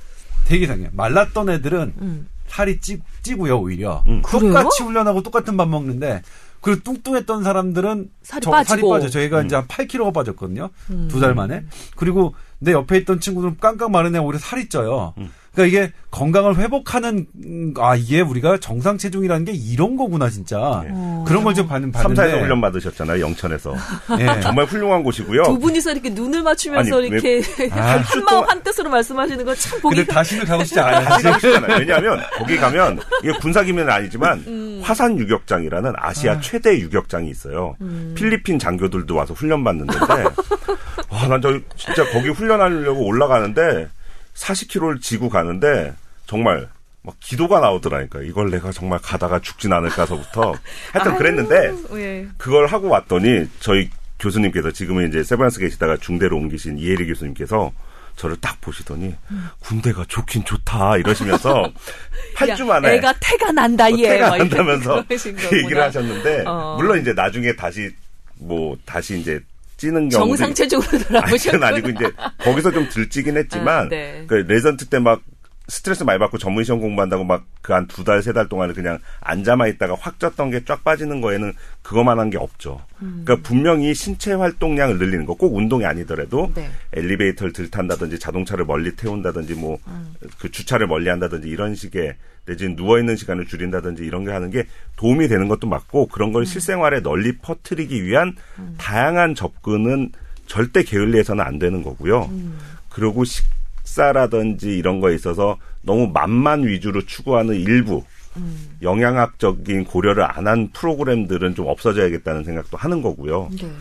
[0.45, 0.89] 되게 이상해요.
[0.93, 2.27] 말랐던 애들은 음.
[2.47, 4.21] 살이 찌, 찌고요 오히려 음.
[4.23, 6.23] 똑같이 훈련하고 똑같은 밥 먹는데
[6.61, 8.89] 그리고 뚱뚱했던 사람들은 살이 저- 빠지고.
[8.89, 8.95] 음.
[8.97, 10.69] 빠져 저희가 이제 한 8kg가 빠졌거든요
[11.09, 11.63] 두 달 만에
[11.95, 15.31] 그리고 내 옆에 있던 친구들은 깡깡 마른 애 오히려 살이 쪄요 음.
[15.53, 20.89] 그러니까 이게 건강을 회복하는 음, 아 이게 우리가 정상 체중이라는 게 이런 거구나 진짜 예.
[21.25, 23.19] 그런 걸 좀 받는 3사에서 받는데 훈련 받으셨잖아요.
[23.21, 23.73] 영천에서.
[24.19, 24.39] 예.
[24.41, 25.43] 정말 훌륭한 곳이고요.
[25.43, 27.41] 두 분이서 이렇게 눈을 맞추면서 아니, 이렇게
[27.71, 27.97] 아.
[28.05, 31.79] 한마음 한뜻으로 말씀하시는 건 참 보기 근데 다시는 가고 싶지 않아요 다시 가고 싶잖아요.
[31.79, 34.79] 왜냐하면 거기 가면 이게 군사기밀은 아니지만 음.
[34.83, 37.75] 화산 유격장이라는 아시아 최대 유격장이 있어요.
[37.81, 38.13] 음.
[38.15, 39.93] 필리핀 장교들도 와서 훈련 받는 데
[41.19, 43.87] 와, 난저 진짜 거기 훈련하려고 올라가는데
[44.35, 45.93] 40km를 지고 가는데
[46.25, 46.67] 정말
[47.01, 48.21] 막 기도가 나오더라니까.
[48.23, 50.53] 이걸 내가 정말 가다가 죽진 않을까서부터
[50.93, 52.27] 하여튼 그랬는데 예.
[52.37, 53.89] 그걸 하고 왔더니 저희
[54.19, 57.71] 교수님께서 지금은 이제 세브란스 계시다가 중대로 옮기신 이혜리 교수님께서
[58.17, 59.15] 저를 딱 보시더니
[59.59, 61.71] 군대가 좋긴 좋다 이러시면서
[62.35, 64.09] 8주 야, 만에 애가 태가 난다 뭐 얘.
[64.09, 65.13] 태가 난다면서 그
[65.57, 65.81] 얘기를.
[65.81, 66.75] 하셨는데 어.
[66.77, 67.89] 물론 이제 나중에 다시
[68.35, 69.39] 뭐 다시 이제
[69.79, 74.23] 찌는 경우도 정상 체중으로 아니, 아니고 이제 거기서 좀 덜 찌긴 했지만 아, 네.
[74.27, 75.21] 그 레지던트 때 막
[75.69, 78.99] 스트레스 많이 받고 전문의 시험 공부한다고 막 그 한 두 달 세 달 동안은 그냥
[79.21, 81.53] 앉아만 있다가 확 쪘던 게 쫙 빠지는 거에는
[81.83, 82.81] 그거만한 게 없죠.
[83.01, 83.21] 음.
[83.23, 86.69] 그러니까 분명히 신체 활동량을 늘리는 거 꼭 운동이 아니더라도 네.
[86.93, 90.15] 엘리베이터를 덜 탄다든지 자동차를 멀리 태운다든지 뭐그 음.
[90.51, 92.15] 주차를 멀리 한다든지 이런 식의
[92.45, 94.65] 내지는 누워 있는 시간을 줄인다든지 이런 게 하는 게
[94.95, 96.33] 도움이 되는 것도 맞고 그런 음.
[96.33, 98.35] 걸 실생활에 널리 퍼뜨리기 위한
[98.79, 100.11] 다양한 접근은
[100.47, 102.23] 절대 게을리해서는 안 되는 거고요.
[102.31, 102.57] 음.
[102.89, 103.45] 그리고 식
[103.93, 108.03] 사라든지 이런 거에 있어서 너무 맛만 위주로 추구하는 일부
[108.37, 108.69] 음.
[108.81, 113.49] 영양학적인 고려를 안 한 프로그램들은 좀 없어져야겠다는 생각도 하는 거고요.
[113.59, 113.71] 네.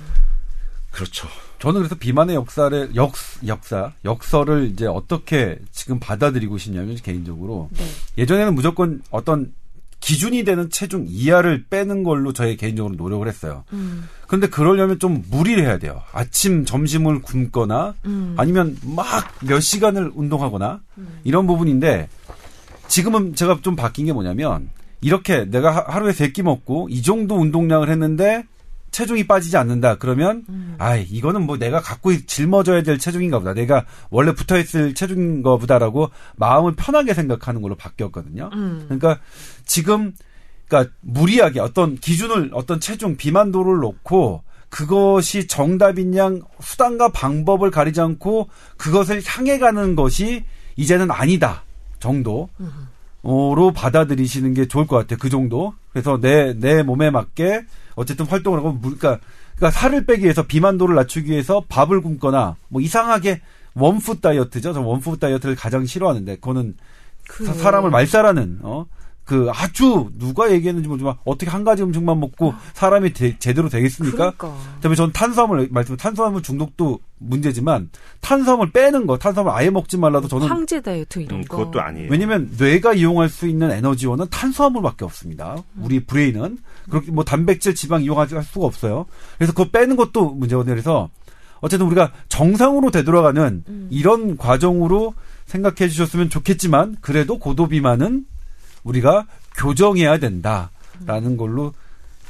[0.91, 1.29] 그렇죠.
[1.61, 3.13] 저는 그래서 비만의 역사를 역
[3.47, 7.85] 역사 역설을 이제 어떻게 지금 받아들이고 싶냐면 개인적으로 네.
[8.19, 9.53] 예전에는 무조건 어떤
[10.01, 13.65] 기준이 되는 체중 이하를 빼는 걸로 저희 개인적으로 노력을 했어요.
[13.73, 14.09] 음.
[14.27, 16.03] 그런데 그러려면 좀 무리를 해야 돼요.
[16.13, 18.35] 아침 점심을 굶거나 음.
[18.37, 20.81] 아니면 막 몇 시간을 운동하거나
[21.25, 22.09] 이런 부분인데
[22.89, 24.71] 지금은 제가 좀 바뀐 게 뭐냐면
[25.01, 28.45] 이렇게 내가 하- 하루에 세 끼 먹고 이 정도 운동량을 했는데
[28.91, 29.97] 체중이 빠지지 않는다.
[29.99, 30.45] 그러면
[30.79, 33.55] 아이 이거는 뭐 내가 갖고 있- 짊어져야 될 체중인가 보다.
[33.55, 38.51] 내가 원래 붙어 있을 체중인가 보다라고 마음을 편하게 생각하는 걸로 바뀌었거든요.
[38.53, 38.85] 음.
[38.87, 39.21] 그러니까
[39.65, 40.13] 지금
[40.69, 48.49] 그러니까 무리하게 어떤 기준을 어떤 체중 비만도를 놓고 그것이 정답인 양 수단과 방법을 가리지 않고
[48.77, 50.45] 그것을 향해 가는 것이
[50.77, 51.65] 이제는 아니다
[52.01, 52.49] 정도
[53.55, 55.19] 로 받아들이시는 게 좋을 것 같아요.
[55.21, 55.75] 그 정도.
[55.93, 57.63] 그래서 내, 내 몸에 맞게
[57.95, 59.23] 어쨌든 활동을 하고, 물- 그러니까,
[59.57, 63.41] 그러니까 살을 빼기 위해서 비만도를 낮추기 위해서 밥을 굶거나, 뭐 이상하게
[63.75, 64.73] one food 다이어트죠.
[64.73, 66.75] 저 one food 다이어트를 가장 싫어하는데, 그거는
[67.45, 68.87] 사- 사람을 말살하는, 어?
[69.29, 74.33] 그 아주 누가 얘기했는지 모르지만 어떻게 한 가지 음식만 먹고 사람이 되- 제대로 되겠습니까?
[74.33, 74.57] 그러니까.
[74.77, 77.91] 그다음에 전 탄수화물 말씀 탄수화물 중독도 문제지만
[78.23, 81.59] 탄수화물 빼는 거 탄수화물 아예 먹지 말라도 저는 황제 다이어트 이런 음, 거.
[81.59, 82.09] 그것도 아니에요.
[82.11, 85.57] 왜냐면 뇌가 이용할 수 있는 에너지원은 탄수화물밖에 없습니다.
[85.79, 86.57] 우리 brain은
[86.89, 89.05] 그렇게 뭐 단백질, 지방 이용하지 할 수가 없어요.
[89.37, 90.73] 그래서 그거 빼는 것도 문제거든요.
[90.73, 91.11] 그래서
[91.61, 95.13] 어쨌든 우리가 정상으로 되돌아가는 이런 과정으로
[95.45, 98.25] 생각해 주셨으면 좋겠지만 그래도 고도 비만은
[98.89, 99.27] 우리가
[99.57, 101.75] 교정해야 된다라는 걸로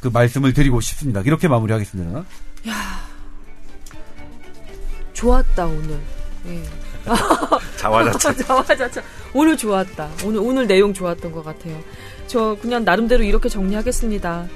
[0.00, 1.20] 그 말씀을 드리고 싶습니다.
[1.20, 2.24] 이렇게 마무리하겠습니다.
[5.12, 5.98] 좋았다 오늘.
[6.46, 6.62] 예.
[7.76, 8.36] 자화자찬.
[8.46, 9.02] 자화자찬.
[9.34, 10.08] 오늘 좋았다.
[10.24, 11.80] 오늘 오늘 내용 좋았던 것 같아요.
[12.26, 14.46] 저 그냥 나름대로 이렇게 정리하겠습니다.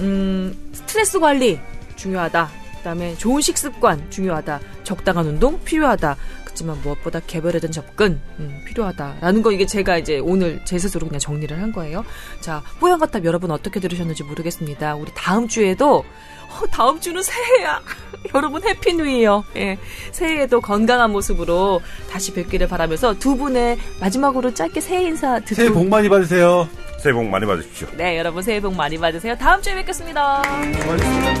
[0.00, 1.58] 음, 스트레스 관리
[1.96, 2.48] 중요하다.
[2.78, 4.60] 그다음에 좋은 식습관 중요하다.
[4.84, 6.16] 적당한 운동 필요하다.
[6.58, 11.56] 그렇지만 무엇보다 개별화된 접근 음, 필요하다라는 거 이게 제가 이제 오늘 제 스스로 그냥 정리를
[11.60, 12.04] 한 거예요.
[12.40, 14.96] 자, 뽀얀거탑 여러분 어떻게 들으셨는지 모르겠습니다.
[14.96, 16.04] 우리 다음 주에도
[16.48, 17.80] 어, 다음 주는 새해야.
[18.34, 19.44] 여러분 happy new year.
[19.56, 19.78] 예.
[20.10, 21.80] 새해에도 건강한 모습으로
[22.10, 26.68] 다시 뵙기를 바라면서 두 분의 마지막으로 짧게 새해 인사 듣고 새해 복 많이 받으세요.
[26.98, 27.86] 새해 복 많이 받으십시오.
[27.96, 29.36] 네, 여러분 새해 복 많이 받으세요.
[29.36, 30.42] 다음 주에 뵙겠습니다.
[30.82, 31.34] 고맙습니다.